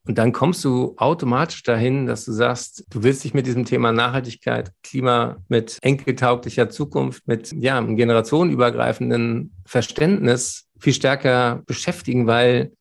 [0.06, 3.92] Und dann kommst du automatisch dahin, dass du sagst, du willst dich mit diesem Thema
[3.92, 12.72] Nachhaltigkeit, Klima, mit enkeltauglicher Zukunft, mit ja, einem generationenübergreifenden Verständnis viel stärker beschäftigen, weil,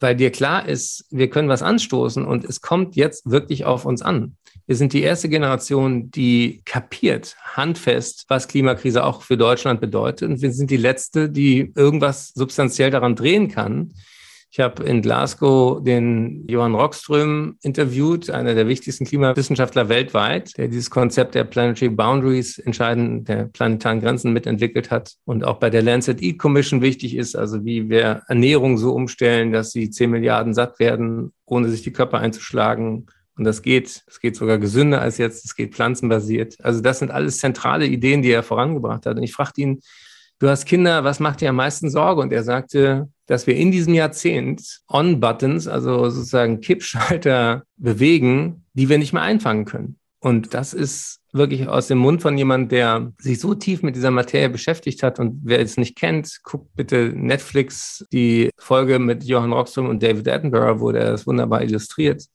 [0.00, 4.02] weil dir klar ist, wir können was anstoßen und es kommt jetzt wirklich auf uns
[4.02, 4.36] an.
[4.72, 10.30] Wir sind die erste Generation, die kapiert, handfest, was Klimakrise auch für Deutschland bedeutet.
[10.30, 13.92] Und wir sind die letzte, die irgendwas substanziell daran drehen kann.
[14.50, 20.88] Ich habe in Glasgow den Johann Rockström interviewt, einer der wichtigsten Klimawissenschaftler weltweit, der dieses
[20.88, 26.22] Konzept der Planetary Boundaries entscheidend der planetaren Grenzen mitentwickelt hat und auch bei der Lancet
[26.22, 30.78] Eat Commission wichtig ist, also wie wir Ernährung so umstellen, dass sie 10 Milliarden satt
[30.78, 33.06] werden, ohne sich die Körper einzuschlagen.
[33.36, 36.56] Und das geht, es geht sogar gesünder als jetzt, es geht pflanzenbasiert.
[36.62, 39.16] Also das sind alles zentrale Ideen, die er vorangebracht hat.
[39.16, 39.80] Und ich fragte ihn,
[40.38, 42.20] du hast Kinder, was macht dir am meisten Sorge?
[42.20, 48.98] Und er sagte, dass wir in diesem Jahrzehnt On-Buttons, also sozusagen Kippschalter bewegen, die wir
[48.98, 49.98] nicht mehr einfangen können.
[50.18, 54.10] Und das ist wirklich aus dem Mund von jemand, der sich so tief mit dieser
[54.10, 55.18] Materie beschäftigt hat.
[55.18, 60.28] Und wer es nicht kennt, guckt bitte Netflix die Folge mit Johann Rockström und David
[60.28, 62.26] Attenborough, wo der das wunderbar illustriert.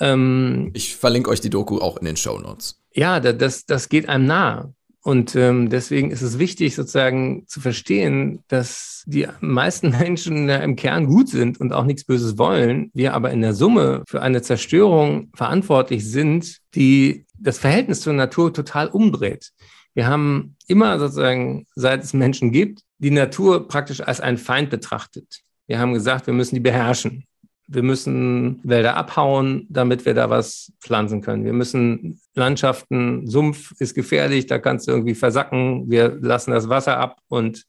[0.00, 2.80] Ähm, ich verlinke euch die Doku auch in den Show Notes.
[2.92, 4.74] Ja, das, das geht einem nahe.
[5.06, 10.74] Und ähm, deswegen ist es wichtig, sozusagen zu verstehen, dass die meisten Menschen ja im
[10.74, 14.42] Kern gut sind und auch nichts Böses wollen, wir aber in der Summe für eine
[14.42, 19.52] Zerstörung verantwortlich sind, die das Verhältnis zur Natur total umdreht.
[19.94, 25.42] Wir haben immer sozusagen, seit es Menschen gibt, die Natur praktisch als einen Feind betrachtet.
[25.68, 27.26] Wir haben gesagt, wir müssen die beherrschen.
[27.68, 31.44] Wir müssen Wälder abhauen, damit wir da was pflanzen können.
[31.44, 35.90] Wir müssen Landschaften, Sumpf ist gefährlich, da kannst du irgendwie versacken.
[35.90, 37.64] Wir lassen das Wasser ab und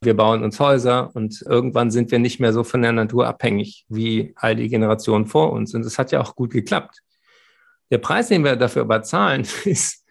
[0.00, 3.84] wir bauen uns Häuser und irgendwann sind wir nicht mehr so von der Natur abhängig
[3.88, 5.74] wie all die Generationen vor uns.
[5.74, 7.02] Und es hat ja auch gut geklappt.
[7.90, 10.04] Der Preis, den wir dafür aber zahlen, ist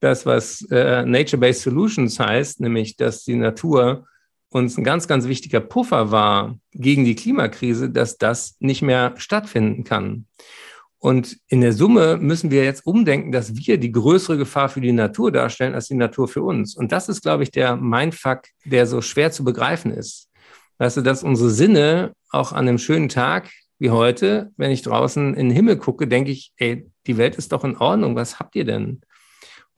[0.00, 4.06] das, was äh, Nature-Based Solutions heißt, nämlich dass die Natur
[4.52, 9.84] uns ein ganz, ganz wichtiger Puffer war gegen die Klimakrise, dass das nicht mehr stattfinden
[9.84, 10.26] kann.
[10.98, 14.92] Und in der Summe müssen wir jetzt umdenken, dass wir die größere Gefahr für die
[14.92, 16.76] Natur darstellen als die Natur für uns.
[16.76, 20.30] Und das ist, glaube ich, der Mindfuck, der so schwer zu begreifen ist.
[20.78, 23.50] Weißt du, dass unsere Sinne auch an einem schönen Tag
[23.80, 27.50] wie heute, wenn ich draußen in den Himmel gucke, denke ich, ey, die Welt ist
[27.50, 29.00] doch in Ordnung, was habt ihr denn?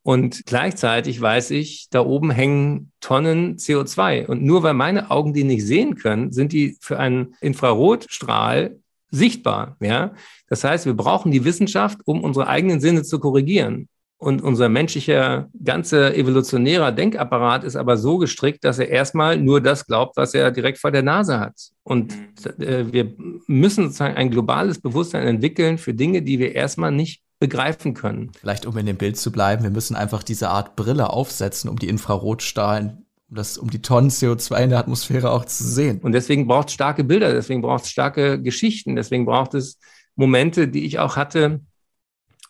[0.04, 4.26] Und gleichzeitig weiß ich, da oben hängen Tonnen CO2.
[4.26, 8.76] Und nur weil meine Augen die nicht sehen können, sind die für einen Infrarotstrahl
[9.10, 9.78] sichtbar.
[9.80, 10.12] Ja?
[10.46, 13.88] Das heißt, wir brauchen die Wissenschaft, um unsere eigenen Sinne zu korrigieren.
[14.18, 19.86] Und unser menschlicher, ganzer evolutionärer Denkapparat ist aber so gestrickt, dass er erstmal nur das
[19.86, 21.54] glaubt, was er direkt vor der Nase hat.
[21.82, 22.14] Und
[22.58, 23.14] äh, wir
[23.46, 28.32] müssen sozusagen ein globales Bewusstsein entwickeln für Dinge, die wir erstmal nicht begreifen können.
[28.40, 31.78] Vielleicht, um in dem Bild zu bleiben, wir müssen einfach diese Art Brille aufsetzen, um
[31.78, 36.00] die Infrarotstrahlen um das, um die Tonnen CO2 in der Atmosphäre auch zu sehen.
[36.00, 39.78] Und deswegen braucht es starke Bilder, deswegen braucht es starke Geschichten, deswegen braucht es
[40.16, 41.60] Momente, die ich auch hatte,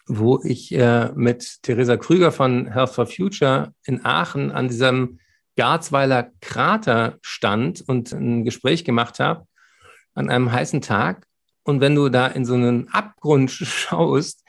[0.06, 5.18] wo ich äh, mit Theresa Krüger von Health for Future in Aachen an diesem
[5.56, 9.46] Garzweiler Krater stand und ein Gespräch gemacht habe
[10.14, 11.26] an einem heißen Tag.
[11.64, 14.43] Und wenn du da in so einen Abgrund schaust,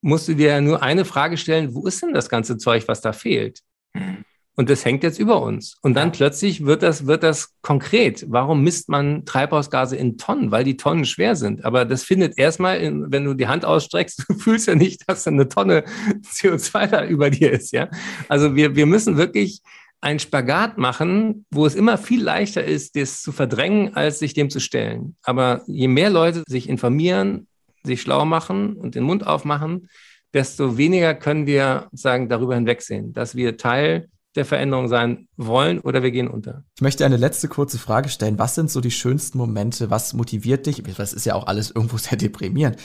[0.00, 3.00] musst du dir ja nur eine Frage stellen, wo ist denn das ganze Zeug, was
[3.00, 3.60] da fehlt?
[3.94, 4.24] Mhm.
[4.58, 5.76] Und das hängt jetzt über uns.
[5.82, 8.26] Und dann plötzlich wird das, wird das konkret.
[8.28, 10.50] Warum misst man Treibhausgase in Tonnen?
[10.50, 11.64] Weil die Tonnen schwer sind.
[11.64, 15.28] Aber das findet erstmal, in, wenn du die Hand ausstreckst, du fühlst ja nicht, dass
[15.28, 15.84] eine Tonne
[16.24, 17.72] CO2 da über dir ist.
[17.72, 17.88] Ja?
[18.28, 19.60] Also wir, wir müssen wirklich
[20.00, 24.50] einen Spagat machen, wo es immer viel leichter ist, das zu verdrängen, als sich dem
[24.50, 25.16] zu stellen.
[25.22, 27.46] Aber je mehr Leute sich informieren,
[27.84, 29.88] sich schlau machen und den Mund aufmachen,
[30.34, 36.02] desto weniger können wir sagen, darüber hinwegsehen, dass wir Teil der Veränderung sein wollen oder
[36.02, 36.64] wir gehen unter.
[36.76, 38.38] Ich möchte eine letzte kurze Frage stellen.
[38.38, 39.90] Was sind so die schönsten Momente?
[39.90, 40.82] Was motiviert dich?
[40.96, 42.76] Das ist ja auch alles irgendwo sehr deprimierend.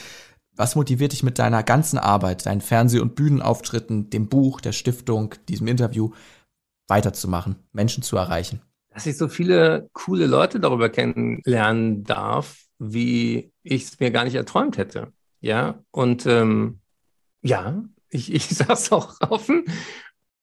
[0.56, 5.34] Was motiviert dich mit deiner ganzen Arbeit, deinen Fernseh- und Bühnenauftritten, dem Buch, der Stiftung,
[5.48, 6.10] diesem Interview
[6.88, 8.60] weiterzumachen, Menschen zu erreichen?
[8.90, 14.34] Dass ich so viele coole Leute darüber kennenlernen darf, wie ich es mir gar nicht
[14.34, 15.12] erträumt hätte.
[15.40, 16.80] Ja, und ähm,
[17.42, 19.64] ja, ich, ich sage es auch offen,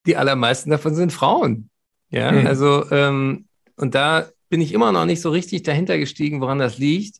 [0.06, 1.70] die allermeisten davon sind Frauen.
[2.10, 2.48] Ja, mhm.
[2.48, 6.78] also, ähm, und da bin ich immer noch nicht so richtig dahinter gestiegen, woran das
[6.78, 7.18] liegt.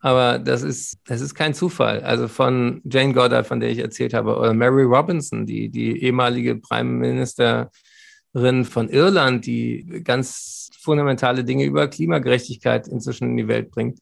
[0.00, 2.00] Aber das ist, das ist kein Zufall.
[2.00, 6.56] Also von Jane Goddard, von der ich erzählt habe, oder Mary Robinson, die, die ehemalige
[6.56, 7.68] Prime Ministerin
[8.64, 13.98] von Irland, die ganz fundamentale Dinge über Klimagerechtigkeit inzwischen in die Welt bringt,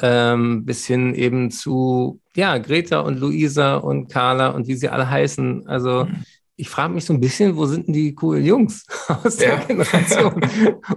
[0.00, 5.08] ähm, bis hin eben zu, ja, Greta und Luisa und Carla und wie sie alle
[5.08, 5.66] heißen.
[5.66, 6.24] Also, mhm
[6.56, 9.64] ich frage mich so ein bisschen, wo sind denn die coolen Jungs aus der ja.
[9.64, 10.40] Generation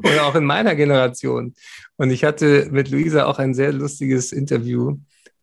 [0.03, 1.55] oder auch in meiner Generation?
[1.97, 4.97] Und ich hatte mit Luisa auch ein sehr lustiges Interview.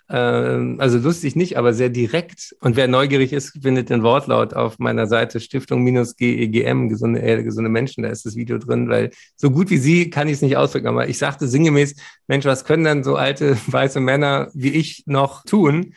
[0.09, 2.55] Ähm, also lustig nicht, aber sehr direkt.
[2.61, 8.03] Und wer neugierig ist, findet den Wortlaut auf meiner Seite Stiftung-GEGM, gesunde Erde, gesunde Menschen.
[8.03, 10.89] Da ist das Video drin, weil so gut wie sie kann ich es nicht ausdrücken.
[10.89, 11.97] Aber ich sagte sinngemäß,
[12.27, 15.95] Mensch, was können dann so alte weiße Männer wie ich noch tun?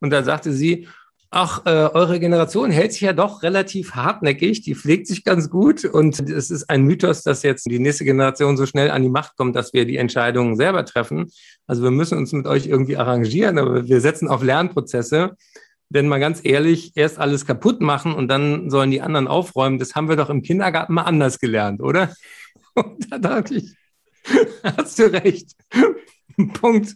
[0.00, 0.88] Und da sagte sie,
[1.30, 5.84] ach, äh, eure Generation hält sich ja doch relativ hartnäckig, die pflegt sich ganz gut
[5.84, 9.36] und es ist ein Mythos, dass jetzt die nächste Generation so schnell an die Macht
[9.36, 11.30] kommt, dass wir die Entscheidungen selber treffen.
[11.66, 15.36] Also wir müssen uns mit euch irgendwie arrangieren, aber wir setzen auf Lernprozesse.
[15.90, 19.94] Denn mal ganz ehrlich, erst alles kaputt machen und dann sollen die anderen aufräumen, das
[19.94, 22.14] haben wir doch im Kindergarten mal anders gelernt, oder?
[22.74, 23.74] Und da dachte ich,
[24.62, 25.52] hast du recht.
[26.60, 26.94] Punkt.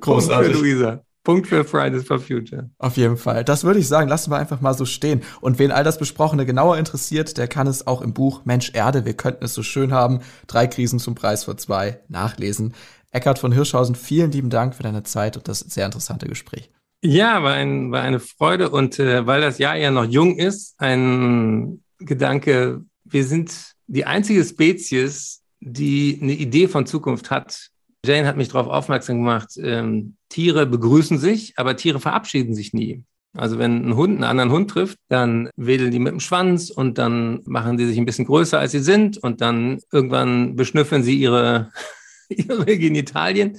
[0.00, 0.52] Großartig.
[0.52, 1.04] Punkt für Luisa.
[1.28, 2.70] Punkt für Fridays for Future.
[2.78, 3.44] Auf jeden Fall.
[3.44, 5.20] Das würde ich sagen, lassen wir einfach mal so stehen.
[5.42, 9.04] Und wen all das Besprochene genauer interessiert, der kann es auch im Buch Mensch Erde,
[9.04, 10.20] wir könnten es so schön haben.
[10.46, 12.72] Drei Krisen zum Preis vor zwei nachlesen.
[13.10, 16.70] Eckhard von Hirschhausen, vielen lieben Dank für deine Zeit und das sehr interessante Gespräch.
[17.02, 20.80] Ja, war, ein, war eine Freude und äh, weil das Jahr ja noch jung ist,
[20.80, 27.68] ein Gedanke, wir sind die einzige Spezies, die eine Idee von Zukunft hat,
[28.04, 33.04] Jane hat mich darauf aufmerksam gemacht, ähm, Tiere begrüßen sich, aber Tiere verabschieden sich nie.
[33.36, 36.98] Also wenn ein Hund einen anderen Hund trifft, dann wedeln die mit dem Schwanz und
[36.98, 41.18] dann machen die sich ein bisschen größer, als sie sind und dann irgendwann beschnüffeln sie
[41.18, 41.70] ihre,
[42.28, 43.58] ihre Genitalien.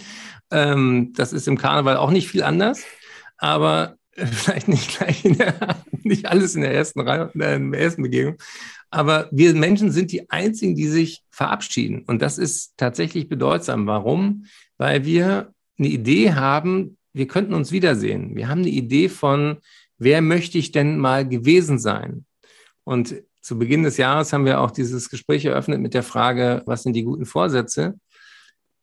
[0.51, 2.83] Ähm, das ist im Karneval auch nicht viel anders,
[3.37, 8.03] aber vielleicht nicht gleich in der, nicht alles in der ersten Reihe, in der ersten
[8.03, 8.37] Begegnung.
[8.91, 12.03] Aber wir Menschen sind die einzigen, die sich verabschieden.
[12.07, 13.85] Und das ist tatsächlich bedeutsam.
[13.85, 14.45] Warum?
[14.77, 18.35] Weil wir eine Idee haben, wir könnten uns wiedersehen.
[18.35, 19.57] Wir haben eine Idee von,
[19.97, 22.25] wer möchte ich denn mal gewesen sein?
[22.83, 26.83] Und zu Beginn des Jahres haben wir auch dieses Gespräch eröffnet mit der Frage, was
[26.83, 27.95] sind die guten Vorsätze?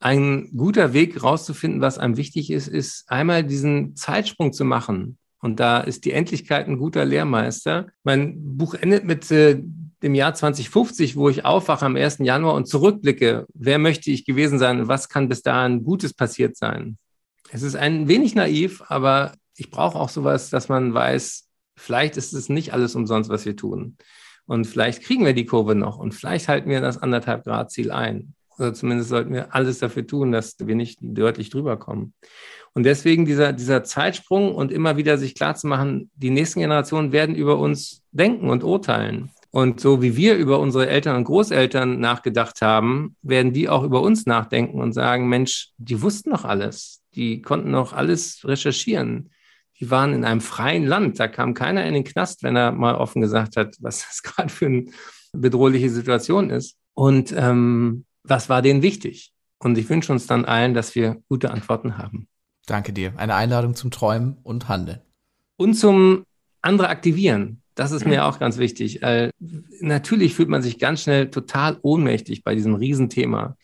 [0.01, 5.19] ein guter Weg rauszufinden, was einem wichtig ist, ist einmal diesen Zeitsprung zu machen.
[5.41, 7.89] Und da ist die Endlichkeit ein guter Lehrmeister.
[8.05, 9.63] Mein Buch endet mit äh,
[10.07, 12.19] dem Jahr 2050, wo ich aufwache am 1.
[12.21, 16.57] Januar und zurückblicke, wer möchte ich gewesen sein und was kann bis dahin Gutes passiert
[16.57, 16.97] sein.
[17.51, 22.33] Es ist ein wenig naiv, aber ich brauche auch sowas, dass man weiß, vielleicht ist
[22.33, 23.97] es nicht alles umsonst, was wir tun.
[24.47, 27.91] Und vielleicht kriegen wir die Kurve noch und vielleicht halten wir das anderthalb Grad Ziel
[27.91, 28.35] ein.
[28.59, 32.15] Oder zumindest sollten wir alles dafür tun, dass wir nicht deutlich drüber kommen.
[32.75, 37.59] Und deswegen dieser, dieser Zeitsprung und immer wieder sich klarzumachen, die nächsten Generationen werden über
[37.59, 39.31] uns denken und urteilen.
[39.57, 44.03] Und so wie wir über unsere Eltern und Großeltern nachgedacht haben, werden die auch über
[44.03, 47.01] uns nachdenken und sagen, Mensch, die wussten doch alles.
[47.15, 49.31] Die konnten noch alles recherchieren.
[49.81, 51.19] Die waren in einem freien Land.
[51.19, 54.51] Da kam keiner in den Knast, wenn er mal offen gesagt hat, was das gerade
[54.51, 54.91] für eine
[55.33, 56.77] bedrohliche Situation ist.
[56.93, 59.33] Und ähm, was war denen wichtig?
[59.59, 62.29] Und ich wünsche uns dann allen, dass wir gute Antworten haben.
[62.67, 63.15] Danke dir.
[63.17, 65.01] Eine Einladung zum Träumen und Handeln.
[65.57, 66.27] Und zum
[66.61, 67.63] andere aktivieren.
[67.77, 69.03] Das ist mir auch ganz wichtig.
[69.03, 69.31] Äh,
[69.81, 73.57] natürlich fühlt man sich ganz schnell total ohnmächtig bei diesem Riesenthema.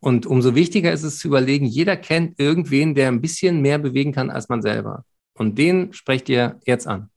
[0.00, 4.12] Und umso wichtiger ist es zu überlegen, jeder kennt irgendwen, der ein bisschen mehr bewegen
[4.12, 5.04] kann als man selber.
[5.34, 7.10] Und den sprecht ihr jetzt an.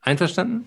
[0.00, 0.64] Einverstanden?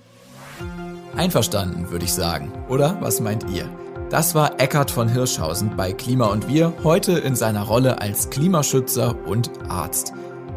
[1.16, 2.52] Einverstanden, würde ich sagen.
[2.70, 3.68] Oder was meint ihr?
[4.12, 9.18] Das war Eckhard von Hirschhausen bei Klima und Wir, heute in seiner Rolle als Klimaschützer
[9.26, 10.14] und Arzt.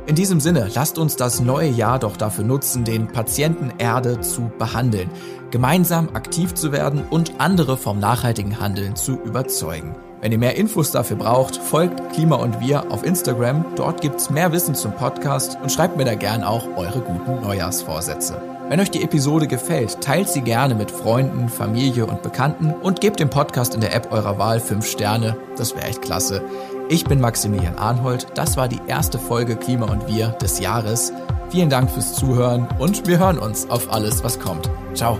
[0.06, 4.52] In diesem Sinne, lasst uns das neue Jahr doch dafür nutzen, den Patienten Erde zu
[4.56, 5.10] behandeln,
[5.50, 9.96] gemeinsam aktiv zu werden und andere vom nachhaltigen Handeln zu überzeugen.
[10.20, 13.64] Wenn ihr mehr Infos dafür braucht, folgt Klima und Wir auf Instagram.
[13.74, 18.40] Dort gibt's mehr Wissen zum Podcast und schreibt mir da gern auch eure guten Neujahrsvorsätze.
[18.68, 23.18] Wenn euch die Episode gefällt, teilt sie gerne mit Freunden, Familie und Bekannten und gebt
[23.20, 25.36] dem Podcast in der App eurer Wahl 5 Sterne.
[25.56, 26.42] Das wäre echt klasse.
[26.88, 28.28] Ich bin Maximilian Arnhold.
[28.34, 31.12] Das war die erste Folge Klima und Wir des Jahres.
[31.50, 34.70] Vielen Dank fürs Zuhören und wir hören uns auf alles, was kommt.
[34.94, 35.18] Ciao.